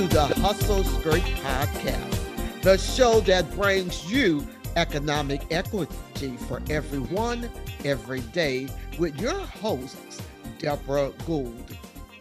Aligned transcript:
to 0.00 0.06
the 0.06 0.26
Hustle 0.40 0.82
Skirt 0.82 1.20
Podcast, 1.20 2.62
the 2.62 2.78
show 2.78 3.20
that 3.20 3.50
brings 3.50 4.10
you 4.10 4.46
economic 4.76 5.42
equity 5.50 6.38
for 6.48 6.62
everyone, 6.70 7.50
every 7.84 8.20
day, 8.20 8.66
with 8.98 9.20
your 9.20 9.38
hosts, 9.38 10.22
Deborah 10.58 11.12
Gould. 11.26 11.76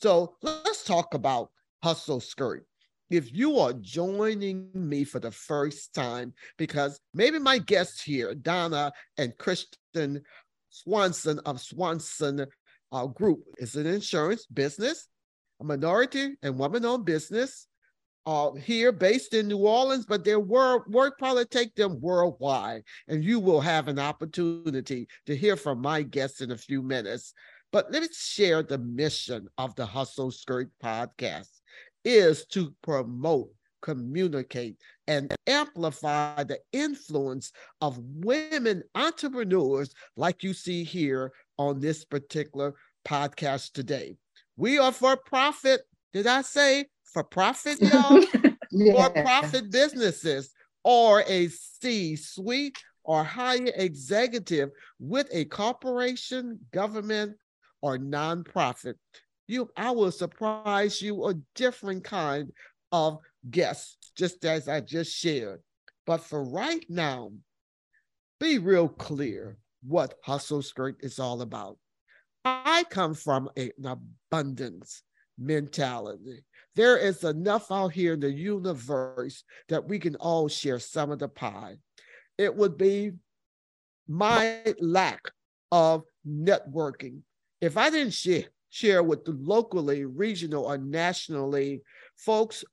So 0.02 0.36
let's 0.42 0.84
talk 0.84 1.14
about 1.14 1.52
Hustle 1.84 2.20
Skirt. 2.20 2.66
If 3.10 3.34
you 3.34 3.60
are 3.60 3.74
joining 3.74 4.70
me 4.74 5.04
for 5.04 5.20
the 5.20 5.32
first 5.32 5.94
time, 5.94 6.34
because 6.58 7.00
maybe 7.14 7.40
my 7.40 7.58
guests 7.58 8.02
here, 8.02 8.34
Donna 8.34 8.94
and 9.18 9.34
Kristin 9.38 10.22
Swanson 10.70 11.40
of 11.40 11.60
Swanson 11.60 12.46
uh, 12.94 13.08
Group, 13.08 13.44
is 13.58 13.76
an 13.76 13.86
insurance 13.86 14.46
business, 14.46 15.10
a 15.62 15.64
minority 15.64 16.36
and 16.42 16.58
woman 16.58 16.84
owned 16.84 17.06
business 17.06 17.68
uh, 18.26 18.52
here 18.54 18.92
based 18.92 19.34
in 19.34 19.48
New 19.48 19.60
Orleans, 19.60 20.06
but 20.06 20.24
their 20.24 20.40
work, 20.40 20.88
work 20.88 21.18
probably 21.18 21.46
take 21.46 21.76
them 21.76 22.02
worldwide. 22.02 22.84
And 23.08 23.24
you 23.24 23.40
will 23.40 23.62
have 23.62 23.88
an 23.88 24.00
opportunity 24.00 25.08
to 25.26 25.36
hear 25.36 25.56
from 25.56 25.82
my 25.82 26.02
guests 26.02 26.42
in 26.42 26.52
a 26.52 26.58
few 26.58 26.82
minutes. 26.82 27.34
But 27.72 27.92
let 27.92 28.02
me 28.02 28.10
share 28.12 28.64
the 28.64 28.78
mission 28.78 29.48
of 29.58 29.76
the 29.76 29.86
Hustle 29.86 30.32
Skirt 30.32 30.70
podcast 30.84 31.48
is 32.04 32.46
to 32.48 32.74
promote, 32.82 33.50
communicate, 33.82 34.78
and 35.08 35.34
amplify 35.48 36.44
the 36.44 36.60
influence 36.74 37.52
of 37.80 38.00
women 38.00 38.84
entrepreneurs 38.96 39.94
like 40.18 40.44
you 40.44 40.54
see 40.54 40.84
here 40.84 41.32
on 41.58 41.80
this 41.80 42.04
particular 42.04 42.74
podcast 43.08 43.72
today. 43.74 44.16
We 44.58 44.78
are 44.80 44.92
for 44.92 45.18
profit. 45.18 45.82
Did 46.14 46.28
I 46.28 46.42
say 46.42 46.86
for 47.06 47.24
profit, 47.24 47.82
y'all? 47.82 48.24
yeah. 48.72 49.08
For 49.08 49.22
profit 49.22 49.72
businesses 49.72 50.52
or 50.84 51.24
a 51.28 51.48
C 51.48 52.16
suite 52.16 52.78
or 53.04 53.24
higher 53.24 53.72
executive 53.76 54.70
with 55.00 55.28
a 55.32 55.46
corporation, 55.46 56.60
government, 56.72 57.36
or 57.82 57.98
nonprofit. 57.98 58.96
You, 59.48 59.70
I 59.76 59.92
will 59.92 60.12
surprise 60.12 61.02
you 61.02 61.26
a 61.26 61.34
different 61.56 62.04
kind 62.04 62.52
of 62.92 63.18
guests, 63.50 63.98
just 64.16 64.46
as 64.46 64.68
I 64.68 64.82
just 64.82 65.16
shared. 65.16 65.62
But 66.06 66.22
for 66.22 66.44
right 66.44 66.86
now, 66.90 67.32
be 68.40 68.58
real 68.60 68.88
clear 68.88 69.58
what 69.84 70.16
Hustle 70.24 70.62
Skirt 70.62 70.98
is 71.02 71.20
all 71.20 71.42
about. 71.42 71.78
I 72.46 72.84
come 72.90 73.14
from 73.14 73.50
an 73.56 73.72
abundance 73.86 75.04
mentality. 75.38 76.44
There 76.76 76.98
is 76.98 77.24
enough 77.24 77.72
out 77.72 77.92
here 77.92 78.14
in 78.14 78.20
the 78.20 78.32
universe 78.32 79.44
that 79.70 79.88
we 79.88 80.00
can 80.00 80.16
all 80.16 80.48
share 80.48 80.80
some 80.80 81.12
of 81.12 81.20
the 81.20 81.28
pie. 81.28 81.76
It 82.38 82.56
would 82.56 82.78
be 82.78 83.12
my 84.08 84.76
lack 84.80 85.22
of 85.72 86.04
networking. 86.28 87.20
If 87.60 87.78
I 87.78 87.90
didn't 87.90 88.14
share, 88.14 88.46
share 88.70 89.04
with 89.04 89.26
the 89.26 89.34
locally, 89.34 90.06
regional, 90.06 90.66
or 90.66 90.78
nationally 90.78 91.82
folks 92.16 92.64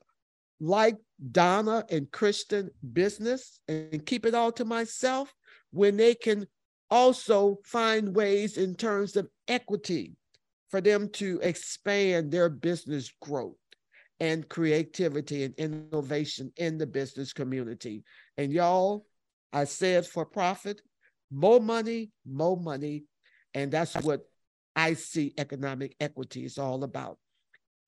like 0.60 0.96
Donna 1.32 1.84
and 1.90 2.10
Kristin 2.10 2.68
business 2.92 3.60
and 3.68 4.04
keep 4.06 4.24
it 4.24 4.34
all 4.34 4.52
to 4.52 4.64
myself 4.64 5.34
when 5.70 5.96
they 5.96 6.14
can 6.14 6.46
also 6.90 7.58
find 7.64 8.14
ways 8.14 8.56
in 8.56 8.74
terms 8.74 9.16
of 9.16 9.28
equity 9.46 10.16
for 10.70 10.80
them 10.80 11.08
to 11.10 11.40
expand 11.42 12.30
their 12.30 12.48
business 12.48 13.10
growth 13.20 13.56
and 14.20 14.48
creativity 14.48 15.44
and 15.44 15.54
innovation 15.54 16.52
in 16.56 16.76
the 16.78 16.86
business 16.86 17.32
community. 17.32 18.02
And 18.36 18.52
y'all, 18.52 19.06
I 19.52 19.64
said 19.64 20.06
for 20.06 20.26
profit, 20.26 20.80
more 21.30 21.60
money, 21.60 22.10
more 22.26 22.56
money. 22.56 23.04
And 23.54 23.70
that's 23.70 23.94
what 23.96 24.22
I 24.76 24.94
see 24.94 25.34
economic 25.38 25.94
equity 26.00 26.44
is 26.44 26.58
all 26.58 26.84
about. 26.84 27.18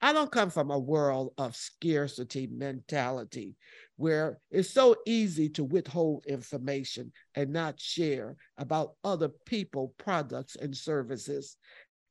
I 0.01 0.13
don't 0.13 0.31
come 0.31 0.49
from 0.49 0.71
a 0.71 0.79
world 0.79 1.33
of 1.37 1.55
scarcity 1.55 2.47
mentality 2.47 3.55
where 3.97 4.39
it's 4.49 4.71
so 4.71 4.95
easy 5.05 5.47
to 5.49 5.63
withhold 5.63 6.25
information 6.25 7.11
and 7.35 7.53
not 7.53 7.79
share 7.79 8.35
about 8.57 8.93
other 9.03 9.29
people, 9.45 9.93
products, 9.99 10.55
and 10.55 10.75
services. 10.75 11.55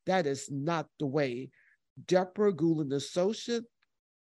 That 0.06 0.26
is 0.26 0.48
not 0.50 0.86
the 1.00 1.06
way 1.06 1.50
Deborah 2.06 2.52
Gould 2.52 2.92
Associate 2.92 3.64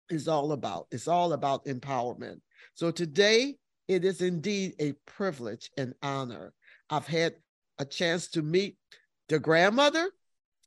is 0.08 0.28
all 0.28 0.52
about. 0.52 0.86
It's 0.92 1.08
all 1.08 1.32
about 1.32 1.64
empowerment. 1.64 2.40
So 2.74 2.92
today, 2.92 3.56
it 3.88 4.04
is 4.04 4.20
indeed 4.20 4.74
a 4.78 4.92
privilege 5.06 5.70
and 5.76 5.94
honor. 6.02 6.52
I've 6.90 7.06
had 7.06 7.34
a 7.78 7.84
chance 7.84 8.28
to 8.28 8.42
meet 8.42 8.76
the 9.28 9.38
grandmother 9.38 10.10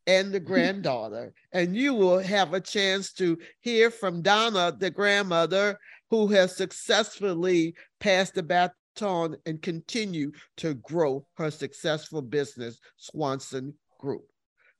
and 0.07 0.31
the 0.31 0.39
granddaughter. 0.51 1.33
and 1.51 1.75
you 1.75 1.93
will 1.93 2.19
have 2.19 2.53
a 2.53 2.59
chance 2.61 3.13
to 3.13 3.37
hear 3.61 3.91
from 3.91 4.21
Donna, 4.21 4.75
the 4.77 4.89
grandmother, 4.89 5.77
who 6.09 6.27
has 6.27 6.55
successfully 6.55 7.75
passed 7.99 8.35
the 8.35 8.43
baton 8.43 9.37
and 9.45 9.61
continue 9.61 10.31
to 10.57 10.73
grow 10.75 11.25
her 11.35 11.51
successful 11.51 12.21
business, 12.21 12.79
Swanson 12.97 13.73
Group. 13.99 14.25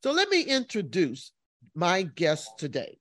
So 0.04 0.12
let 0.12 0.30
me 0.30 0.42
introduce 0.42 1.32
my 1.76 2.04
guest 2.04 2.50
today. 2.58 2.98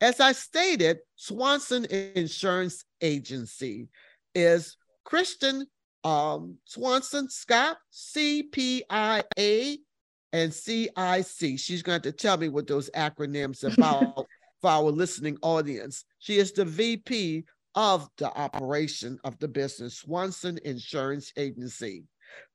As 0.00 0.18
I 0.18 0.32
stated, 0.32 0.98
Swanson 1.16 1.84
Insurance 1.84 2.84
Agency 3.02 3.88
is 4.34 4.76
Kristin 5.06 5.66
um, 6.04 6.56
Swanson 6.64 7.28
Scott, 7.28 7.76
CPIA 7.92 9.78
and 10.32 10.52
CIC. 10.52 11.58
She's 11.58 11.82
going 11.82 12.02
to 12.02 12.12
tell 12.12 12.36
me 12.36 12.48
what 12.48 12.66
those 12.66 12.90
acronyms 12.90 13.64
are 13.64 13.74
about 13.78 14.26
for 14.60 14.70
our 14.70 14.90
listening 14.90 15.38
audience. 15.42 16.04
She 16.18 16.36
is 16.36 16.52
the 16.52 16.64
VP 16.64 17.44
of 17.74 18.08
the 18.18 18.30
operation 18.36 19.18
of 19.24 19.38
the 19.38 19.48
business, 19.48 19.98
Swanson 19.98 20.58
Insurance 20.64 21.32
Agency. 21.36 22.04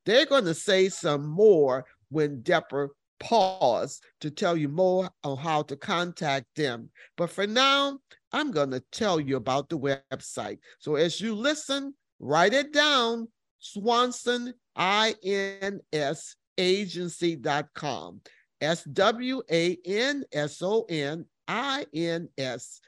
They're 0.05 0.25
going 0.25 0.45
to 0.45 0.53
say 0.53 0.89
some 0.89 1.25
more 1.25 1.85
when 2.09 2.41
Deborah 2.41 2.89
pause 3.19 4.01
to 4.21 4.29
tell 4.29 4.57
you 4.57 4.69
more 4.69 5.09
on 5.23 5.37
how 5.37 5.63
to 5.63 5.75
contact 5.75 6.45
them. 6.55 6.89
But 7.17 7.29
for 7.29 7.47
now, 7.47 7.99
I'm 8.31 8.51
going 8.51 8.71
to 8.71 8.83
tell 8.91 9.19
you 9.19 9.37
about 9.37 9.69
the 9.69 9.79
website. 9.79 10.59
So 10.79 10.95
as 10.95 11.21
you 11.21 11.33
listen, 11.33 11.93
write 12.19 12.53
it 12.53 12.73
down 12.73 13.27
Swanson, 13.59 14.53
I 14.75 15.15
N 16.57 18.21
S 18.61 18.83
W 18.83 19.41
A 19.51 19.77
N 19.85 20.23
S 20.31 20.61
O 20.61 20.85
N 20.89 21.25
I 21.47 21.85
N 21.93 22.29
S 22.37 22.79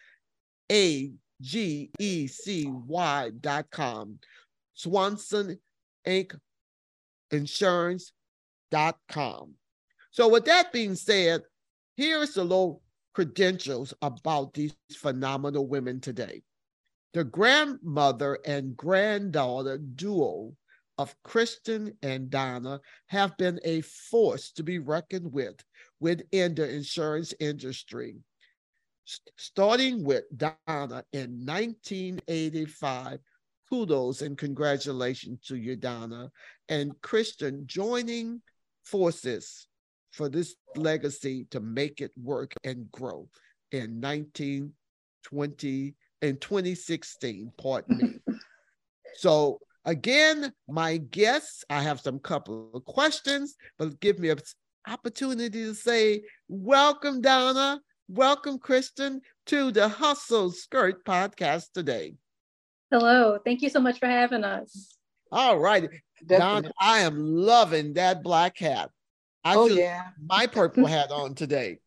A 0.71 1.11
G 1.41 1.91
E 1.99 2.27
C 2.27 2.67
Y.com. 2.67 4.19
Swanson 4.73 5.59
Inc. 6.07 6.39
Insurance.com. 7.31 9.53
So, 10.11 10.29
with 10.29 10.45
that 10.45 10.71
being 10.71 10.95
said, 10.95 11.41
here 11.95 12.21
is 12.21 12.35
the 12.35 12.43
little 12.43 12.81
credentials 13.13 13.93
about 14.01 14.53
these 14.53 14.73
phenomenal 14.93 15.67
women 15.67 15.99
today. 15.99 16.43
the 17.13 17.23
grandmother 17.23 18.37
and 18.45 18.77
granddaughter 18.77 19.79
duo 19.79 20.53
of 20.97 21.15
Kristin 21.23 21.95
and 22.01 22.29
Donna 22.29 22.79
have 23.07 23.37
been 23.37 23.59
a 23.63 23.81
force 23.81 24.51
to 24.53 24.63
be 24.63 24.79
reckoned 24.79 25.31
with 25.31 25.63
within 25.99 26.55
the 26.55 26.69
insurance 26.73 27.33
industry. 27.39 28.17
starting 29.37 30.03
with 30.03 30.25
Donna 30.35 31.05
in 31.13 31.45
1985, 31.45 33.19
kudos 33.69 34.21
and 34.21 34.37
congratulations 34.37 35.39
to 35.47 35.55
you, 35.55 35.77
Donna, 35.77 36.29
and 36.67 36.99
Christian 37.01 37.65
joining 37.67 38.41
forces 38.83 39.67
for 40.11 40.27
this 40.27 40.55
legacy 40.75 41.45
to 41.51 41.61
make 41.61 42.01
it 42.01 42.11
work 42.21 42.53
and 42.65 42.91
grow 42.91 43.29
in 43.71 44.01
1920 44.01 45.95
in 46.21 46.37
2016, 46.37 47.51
pardon 47.57 47.97
me. 47.97 48.35
so 49.15 49.59
again, 49.87 50.51
my 50.67 50.97
guests, 50.97 51.63
I 51.69 51.81
have 51.81 52.01
some 52.01 52.19
couple 52.19 52.69
of 52.75 52.85
questions, 52.85 53.55
but 53.79 53.99
give 53.99 54.19
me 54.19 54.29
an 54.29 54.39
opportunity 54.87 55.49
to 55.49 55.73
say, 55.73 56.23
welcome, 56.47 57.21
Donna. 57.21 57.79
Welcome, 58.09 58.59
Kristin, 58.59 59.21
to 59.47 59.71
the 59.71 59.87
Hustle 59.87 60.51
Skirt 60.51 61.03
podcast 61.03 61.71
today. 61.73 62.13
Hello. 62.91 63.39
Thank 63.43 63.61
you 63.61 63.69
so 63.69 63.79
much 63.79 63.99
for 63.99 64.07
having 64.07 64.43
us. 64.43 64.95
All 65.31 65.57
right. 65.57 65.89
Donna, 66.25 66.71
I 66.79 66.99
am 66.99 67.35
loving 67.35 67.93
that 67.93 68.23
black 68.23 68.57
hat. 68.57 68.91
I 69.43 69.55
oh, 69.55 69.67
yeah. 69.67 70.07
my 70.21 70.47
purple 70.47 70.85
hat 70.85 71.11
on 71.11 71.33
today. 71.33 71.79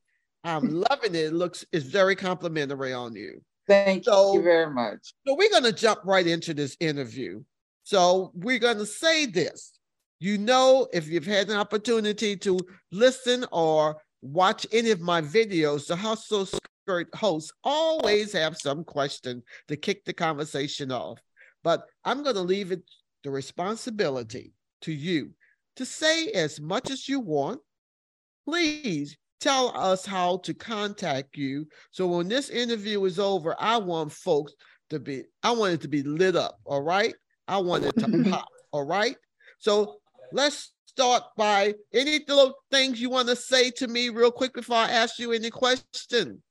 I'm 0.44 0.68
loving 0.68 1.14
it. 1.14 1.26
It 1.26 1.32
looks 1.34 1.64
it's 1.72 1.84
very 1.84 2.16
complimentary 2.16 2.92
on 2.92 3.14
you. 3.14 3.42
Thank 3.66 4.04
so, 4.04 4.34
you 4.34 4.42
very 4.42 4.72
much. 4.72 5.12
So 5.26 5.34
we're 5.34 5.50
going 5.50 5.64
to 5.64 5.72
jump 5.72 6.00
right 6.04 6.26
into 6.26 6.54
this 6.54 6.76
interview. 6.80 7.42
So 7.82 8.32
we're 8.34 8.58
going 8.58 8.78
to 8.78 8.86
say 8.86 9.26
this. 9.26 9.72
You 10.18 10.36
know, 10.38 10.86
if 10.92 11.08
you've 11.08 11.26
had 11.26 11.48
an 11.48 11.56
opportunity 11.56 12.36
to 12.36 12.58
listen 12.92 13.44
or 13.52 13.96
watch 14.22 14.66
any 14.70 14.90
of 14.90 15.00
my 15.00 15.22
videos, 15.22 15.86
the 15.86 15.96
Hustle 15.96 16.46
Skirt 16.46 17.08
hosts 17.14 17.52
always 17.64 18.32
have 18.32 18.56
some 18.56 18.84
question 18.84 19.42
to 19.68 19.76
kick 19.76 20.04
the 20.04 20.12
conversation 20.12 20.92
off. 20.92 21.18
But 21.64 21.84
I'm 22.04 22.22
going 22.22 22.36
to 22.36 22.42
leave 22.42 22.70
it 22.72 22.82
the 23.22 23.30
responsibility 23.30 24.52
to 24.82 24.92
you 24.92 25.30
to 25.76 25.84
say 25.86 26.28
as 26.28 26.60
much 26.60 26.90
as 26.90 27.08
you 27.08 27.20
want. 27.20 27.60
Please 28.46 29.16
tell 29.40 29.72
us 29.76 30.04
how 30.04 30.38
to 30.38 30.52
contact 30.52 31.36
you. 31.36 31.66
So 31.90 32.06
when 32.06 32.28
this 32.28 32.50
interview 32.50 33.02
is 33.04 33.18
over, 33.18 33.56
I 33.58 33.78
want 33.78 34.12
folks 34.12 34.52
to 34.90 34.98
be, 34.98 35.24
I 35.42 35.52
want 35.52 35.74
it 35.74 35.80
to 35.82 35.88
be 35.88 36.02
lit 36.02 36.36
up. 36.36 36.58
All 36.64 36.82
right. 36.82 37.14
I 37.48 37.58
want 37.58 37.84
it 37.84 37.98
to 37.98 38.24
pop. 38.30 38.48
All 38.72 38.84
right. 38.84 39.16
So 39.58 39.96
let's 40.32 40.72
start 40.86 41.22
by 41.36 41.74
any 41.92 42.20
little 42.26 42.54
things 42.70 43.00
you 43.00 43.10
want 43.10 43.28
to 43.28 43.36
say 43.36 43.70
to 43.70 43.88
me 43.88 44.08
real 44.08 44.30
quick 44.30 44.54
before 44.54 44.76
I 44.76 44.90
ask 44.90 45.18
you 45.18 45.32
any 45.32 45.50
question. 45.50 46.42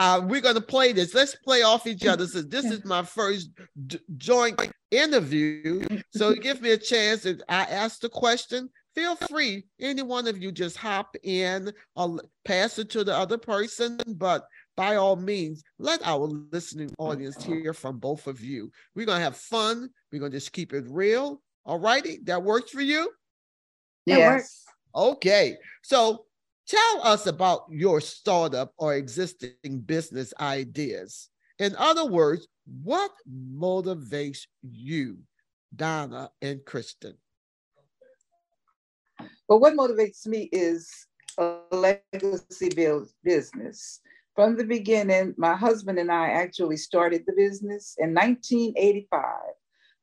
Uh, 0.00 0.20
we're 0.24 0.40
going 0.40 0.54
to 0.54 0.60
play 0.60 0.92
this. 0.92 1.12
Let's 1.12 1.34
play 1.34 1.62
off 1.62 1.86
each 1.86 2.06
other. 2.06 2.26
So 2.26 2.42
this 2.42 2.64
is 2.64 2.84
my 2.84 3.02
first 3.02 3.50
d- 3.86 3.98
joint 4.16 4.60
interview. 4.90 5.84
So 6.10 6.34
give 6.34 6.62
me 6.62 6.70
a 6.70 6.78
chance. 6.78 7.26
If 7.26 7.40
I 7.48 7.64
ask 7.64 8.00
the 8.00 8.08
question, 8.08 8.70
feel 8.94 9.16
free. 9.16 9.64
Any 9.80 10.02
one 10.02 10.28
of 10.28 10.40
you 10.40 10.52
just 10.52 10.76
hop 10.76 11.16
in 11.24 11.72
or 11.96 12.20
pass 12.44 12.78
it 12.78 12.90
to 12.90 13.02
the 13.02 13.14
other 13.16 13.38
person. 13.38 13.98
But 14.06 14.44
by 14.78 14.94
all 14.94 15.16
means, 15.16 15.64
let 15.80 16.00
our 16.06 16.28
listening 16.52 16.94
audience 17.00 17.42
hear 17.42 17.72
from 17.72 17.98
both 17.98 18.28
of 18.28 18.40
you. 18.40 18.70
We're 18.94 19.06
going 19.06 19.18
to 19.18 19.24
have 19.24 19.36
fun. 19.36 19.90
We're 20.12 20.20
going 20.20 20.30
to 20.30 20.36
just 20.36 20.52
keep 20.52 20.72
it 20.72 20.84
real. 20.86 21.42
All 21.66 21.80
righty. 21.80 22.20
That 22.22 22.44
works 22.44 22.70
for 22.70 22.80
you? 22.80 23.10
Yes. 24.06 24.64
Okay. 24.94 25.56
So 25.82 26.26
tell 26.68 27.00
us 27.02 27.26
about 27.26 27.62
your 27.70 28.00
startup 28.00 28.72
or 28.78 28.94
existing 28.94 29.80
business 29.84 30.32
ideas. 30.38 31.28
In 31.58 31.74
other 31.74 32.06
words, 32.06 32.46
what 32.84 33.10
motivates 33.28 34.46
you, 34.62 35.18
Donna 35.74 36.30
and 36.40 36.60
Kristin? 36.60 37.14
Well, 39.48 39.58
what 39.58 39.74
motivates 39.74 40.24
me 40.24 40.48
is 40.52 41.08
a 41.36 41.56
legacy 41.72 42.68
build 42.68 43.08
business. 43.24 44.02
From 44.38 44.56
the 44.56 44.62
beginning, 44.62 45.34
my 45.36 45.56
husband 45.56 45.98
and 45.98 46.12
I 46.12 46.28
actually 46.28 46.76
started 46.76 47.24
the 47.26 47.32
business 47.32 47.96
in 47.98 48.14
1985. 48.14 49.32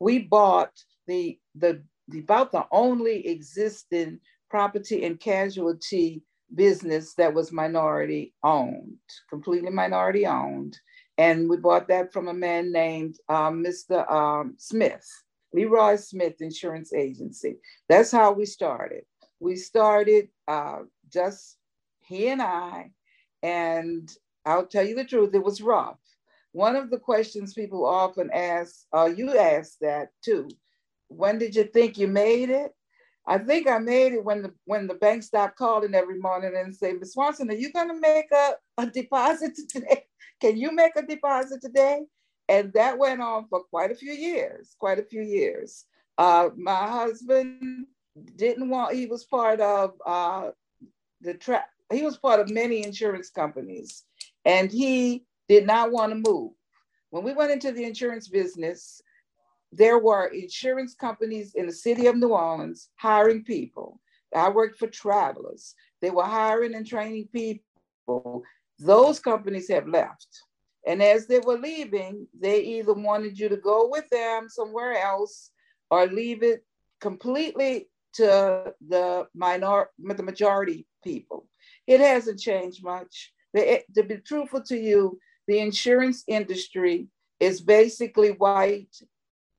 We 0.01 0.23
bought 0.23 0.73
the, 1.07 1.39
the, 1.57 1.81
the 2.09 2.19
about 2.19 2.51
the 2.51 2.65
only 2.69 3.25
existing 3.27 4.19
property 4.49 5.05
and 5.05 5.17
casualty 5.17 6.21
business 6.53 7.13
that 7.13 7.33
was 7.33 7.53
minority 7.53 8.33
owned, 8.43 8.97
completely 9.29 9.69
minority 9.69 10.25
owned. 10.25 10.77
And 11.17 11.49
we 11.49 11.55
bought 11.55 11.87
that 11.87 12.11
from 12.11 12.27
a 12.27 12.33
man 12.33 12.73
named 12.73 13.15
um, 13.29 13.63
Mr. 13.63 14.05
Um, 14.11 14.55
Smith, 14.57 15.07
Leroy 15.53 15.95
Smith 15.95 16.41
Insurance 16.41 16.91
Agency. 16.91 17.55
That's 17.87 18.11
how 18.11 18.33
we 18.33 18.45
started. 18.45 19.05
We 19.39 19.55
started 19.55 20.27
uh, 20.45 20.79
just 21.09 21.55
he 22.01 22.27
and 22.27 22.41
I, 22.41 22.91
and 23.41 24.11
I'll 24.45 24.65
tell 24.68 24.86
you 24.86 24.95
the 24.95 25.06
truth, 25.06 25.33
it 25.33 25.44
was 25.44 25.62
rough. 25.62 26.00
One 26.51 26.75
of 26.75 26.89
the 26.89 27.00
questions 27.00 27.53
people 27.53 27.86
often 27.86 28.30
ask, 28.31 28.86
uh, 28.94 29.09
you 29.15 29.38
asked 29.38 29.77
that 29.81 30.09
too. 30.24 30.47
When 31.07 31.38
did 31.38 31.56
you 31.56 31.65
think 31.65 31.97
you 31.97 32.07
made 32.07 32.50
it? 32.50 32.71
I 33.27 33.39
think 33.39 33.68
I 33.68 33.80
made 33.80 34.13
it 34.13 34.24
when 34.24 34.44
the 34.44 34.53
when 34.65 34.88
the 34.88 34.94
bank 34.94 35.24
stopped 35.24 35.57
calling 35.57 35.95
every 35.95 36.19
morning 36.19 36.53
and 36.56 36.75
say, 36.75 36.94
Ms. 36.94 37.13
Swanson, 37.13 37.50
are 37.50 37.56
you 37.56 37.74
gonna 37.74 38.00
make 38.00 38.31
a, 38.31 38.53
a 38.77 38.86
deposit 38.86 39.53
today? 39.69 40.06
Can 40.39 40.57
you 40.57 40.71
make 40.71 40.95
a 40.95 41.01
deposit 41.01 41.62
today? 41.62 42.03
And 42.47 42.71
that 42.74 43.00
went 43.00 43.21
on 43.21 43.47
for 43.50 43.63
quite 43.63 43.92
a 43.92 43.95
few 43.95 44.13
years, 44.13 44.75
quite 44.80 45.00
a 45.00 45.03
few 45.03 45.21
years. 45.21 45.86
Uh, 46.18 46.50
my 46.56 46.88
husband 46.88 47.88
didn't 48.36 48.69
want, 48.69 48.95
he 48.95 49.07
was 49.07 49.25
part 49.25 49.59
of 49.59 49.94
uh, 50.06 50.51
the 51.21 51.33
trap, 51.33 51.66
he 51.92 52.04
was 52.04 52.18
part 52.18 52.40
of 52.40 52.49
many 52.49 52.83
insurance 52.83 53.30
companies 53.31 54.04
and 54.45 54.71
he 54.71 55.25
did 55.49 55.66
not 55.66 55.92
want 55.92 56.11
to 56.11 56.31
move. 56.31 56.54
When 57.09 57.23
we 57.23 57.33
went 57.33 57.52
into 57.52 57.71
the 57.71 57.83
insurance 57.83 58.28
business, 58.28 59.02
there 59.71 59.99
were 59.99 60.28
insurance 60.28 60.95
companies 60.95 61.54
in 61.56 61.66
the 61.66 61.73
city 61.73 62.07
of 62.07 62.16
New 62.16 62.30
Orleans 62.30 62.90
hiring 62.95 63.44
people. 63.44 63.99
I 64.35 64.49
worked 64.49 64.78
for 64.78 64.87
Travelers. 64.87 65.75
They 66.02 66.09
were 66.09 66.23
hiring 66.23 66.75
and 66.75 66.85
training 66.85 67.30
people. 67.31 68.44
Those 68.80 69.19
companies 69.19 69.69
have 69.69 69.87
left. 69.87 70.28
And 70.85 71.02
as 71.02 71.25
they 71.25 71.40
were 71.40 71.57
leaving, 71.57 72.28
they 72.40 72.61
either 72.61 72.94
wanted 72.94 73.40
you 73.40 73.49
to 73.49 73.57
go 73.57 73.87
with 73.90 74.07
them 74.09 74.49
somewhere 74.49 75.02
else 75.02 75.52
or 75.90 76.06
leave 76.06 76.44
it 76.44 76.64
completely 77.02 77.87
to 78.14 78.73
the 78.87 79.28
minor 79.33 79.90
the 79.97 80.23
majority 80.23 80.85
people. 81.04 81.47
It 81.87 81.99
hasn't 81.99 82.40
changed 82.40 82.83
much. 82.83 83.33
The, 83.56 83.83
to 83.95 84.04
be 84.04 84.18
truthful 84.18 84.62
to 84.64 84.78
you, 84.78 85.18
the 85.47 85.59
insurance 85.59 86.26
industry 86.28 87.07
is 87.40 87.62
basically 87.62 88.31
white 88.31 88.94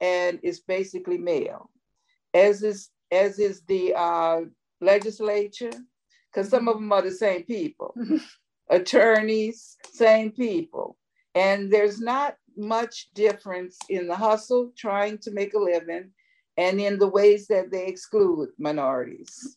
and 0.02 0.38
is 0.42 0.60
basically 0.60 1.16
male, 1.16 1.70
as 2.34 2.62
is 2.62 2.90
as 3.10 3.38
is 3.38 3.62
the 3.62 3.94
uh, 3.94 4.40
legislature, 4.82 5.72
because 6.30 6.50
some 6.50 6.68
of 6.68 6.74
them 6.74 6.92
are 6.92 7.00
the 7.00 7.10
same 7.10 7.44
people, 7.44 7.94
attorneys, 8.70 9.78
same 9.94 10.30
people, 10.30 10.98
and 11.34 11.72
there's 11.72 11.98
not 11.98 12.36
much 12.54 13.08
difference 13.14 13.78
in 13.88 14.08
the 14.08 14.16
hustle 14.16 14.72
trying 14.76 15.16
to 15.18 15.30
make 15.30 15.54
a 15.54 15.58
living 15.58 16.10
and 16.58 16.78
in 16.80 16.98
the 16.98 17.08
ways 17.08 17.46
that 17.46 17.70
they 17.70 17.86
exclude 17.86 18.50
minorities. 18.58 19.56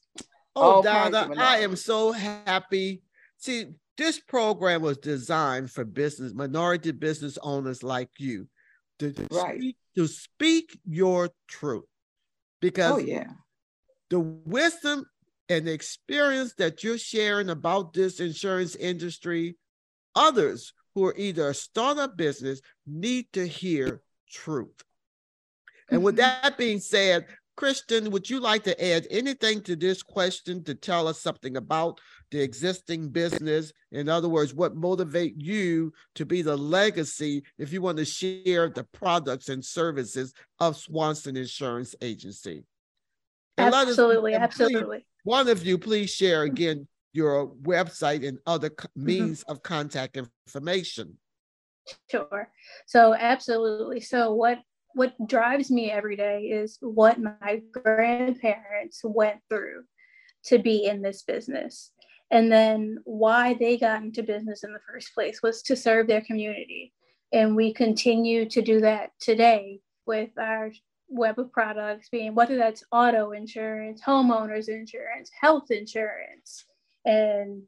Oh, 0.56 0.82
Donna, 0.82 1.30
I 1.38 1.60
am 1.60 1.76
so 1.76 2.14
happy. 2.14 3.04
See, 3.38 3.74
this 4.00 4.20
program 4.20 4.82
was 4.82 4.98
designed 4.98 5.70
for 5.70 5.84
business, 5.84 6.34
minority 6.34 6.92
business 6.92 7.38
owners 7.44 7.84
like 7.84 8.10
you 8.18 8.48
to, 9.00 9.14
right. 9.30 9.58
speak, 9.58 9.76
to 9.96 10.08
speak 10.08 10.80
your 10.86 11.30
truth. 11.50 11.84
Because 12.62 12.94
oh, 12.94 12.98
yeah. 12.98 13.28
the 14.10 14.20
wisdom 14.20 15.06
and 15.50 15.68
the 15.68 15.74
experience 15.74 16.54
that 16.58 16.82
you're 16.84 16.98
sharing 16.98 17.50
about 17.50 17.94
this 17.94 18.22
insurance 18.22 18.76
industry, 18.76 19.58
others 20.16 20.74
who 20.96 21.06
are 21.06 21.16
either 21.18 21.50
a 21.50 21.54
startup 21.54 22.16
business 22.16 22.62
need 22.88 23.26
to 23.34 23.46
hear 23.46 24.02
truth. 24.32 24.84
And 25.92 26.04
with 26.04 26.16
mm-hmm. 26.16 26.42
that 26.44 26.58
being 26.58 26.80
said, 26.80 27.26
Kristin, 27.58 28.12
would 28.12 28.30
you 28.30 28.40
like 28.40 28.64
to 28.64 28.86
add 28.86 29.08
anything 29.12 29.62
to 29.64 29.76
this 29.76 30.02
question 30.02 30.64
to 30.64 30.76
tell 30.76 31.10
us 31.10 31.22
something 31.22 31.58
about 31.58 32.00
the 32.32 32.42
existing 32.42 33.10
business? 33.10 33.72
In 33.92 34.10
other 34.10 34.30
words, 34.30 34.54
what 34.54 34.76
motivate 34.76 35.36
you 35.38 35.94
to 36.16 36.26
be 36.26 36.42
the 36.42 36.58
legacy 36.58 37.44
if 37.58 37.74
you 37.74 37.82
want 37.82 37.98
to 37.98 38.06
share 38.06 38.70
the 38.70 38.84
products 38.84 39.50
and 39.50 39.64
services 39.64 40.34
of 40.60 40.78
Swanson 40.78 41.38
Insurance 41.38 41.96
Agency? 42.02 42.64
And 43.58 43.74
absolutely, 43.74 44.36
us, 44.36 44.42
absolutely. 44.42 45.00
Please, 45.00 45.06
one 45.24 45.50
of 45.50 45.66
you, 45.66 45.78
please 45.78 46.10
share 46.10 46.44
again 46.44 46.88
your 47.14 47.48
website 47.48 48.28
and 48.28 48.40
other 48.46 48.70
mm-hmm. 48.70 49.06
means 49.06 49.42
mm-hmm. 49.42 49.52
of 49.52 49.64
contact 49.64 50.18
information. 50.18 51.18
Sure. 52.10 52.50
So 52.86 53.16
absolutely. 53.16 54.00
So 54.00 54.34
what 54.34 54.60
what 54.96 55.14
drives 55.28 55.70
me 55.70 55.92
every 55.92 56.16
day 56.16 56.44
is 56.46 56.78
what 56.82 57.20
my 57.20 57.62
grandparents 57.72 59.02
went 59.04 59.40
through 59.50 59.84
to 60.46 60.58
be 60.58 60.86
in 60.86 61.02
this 61.02 61.24
business. 61.24 61.92
And 62.32 62.52
then 62.52 63.00
why 63.06 63.56
they 63.56 63.78
got 63.78 64.04
into 64.04 64.22
business 64.24 64.64
in 64.64 64.72
the 64.72 64.80
first 64.88 65.14
place 65.14 65.42
was 65.42 65.62
to 65.64 65.76
serve 65.76 66.08
their 66.08 66.22
community. 66.22 66.94
And 67.34 67.56
we 67.56 67.74
continue 67.74 68.48
to 68.50 68.62
do 68.62 68.82
that 68.82 69.12
today 69.20 69.82
with 70.06 70.30
our 70.38 70.72
web 71.10 71.40
of 71.40 71.52
products 71.52 72.10
being 72.10 72.36
whether 72.36 72.56
that's 72.56 72.84
auto 72.92 73.32
insurance, 73.32 74.02
homeowners 74.06 74.70
insurance, 74.70 75.32
health 75.40 75.72
insurance, 75.72 76.66
and 77.06 77.64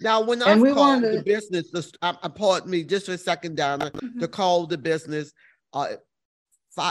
Now, 0.00 0.22
when 0.22 0.42
I 0.42 0.58
call 0.72 0.98
the 0.98 1.22
business, 1.22 1.92
uh, 2.00 2.14
pardon 2.30 2.70
me 2.70 2.84
just 2.84 3.04
for 3.04 3.12
a 3.12 3.18
second, 3.18 3.58
Donna, 3.58 3.90
mm-hmm. 3.90 4.20
to 4.20 4.26
call 4.26 4.66
the 4.66 4.78
business, 4.78 5.30
uh, 5.74 5.96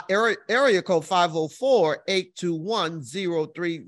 area, 0.10 0.38
area 0.48 0.84
code 0.84 1.06
504 1.06 2.04
821 2.08 3.04
0303 3.04 3.86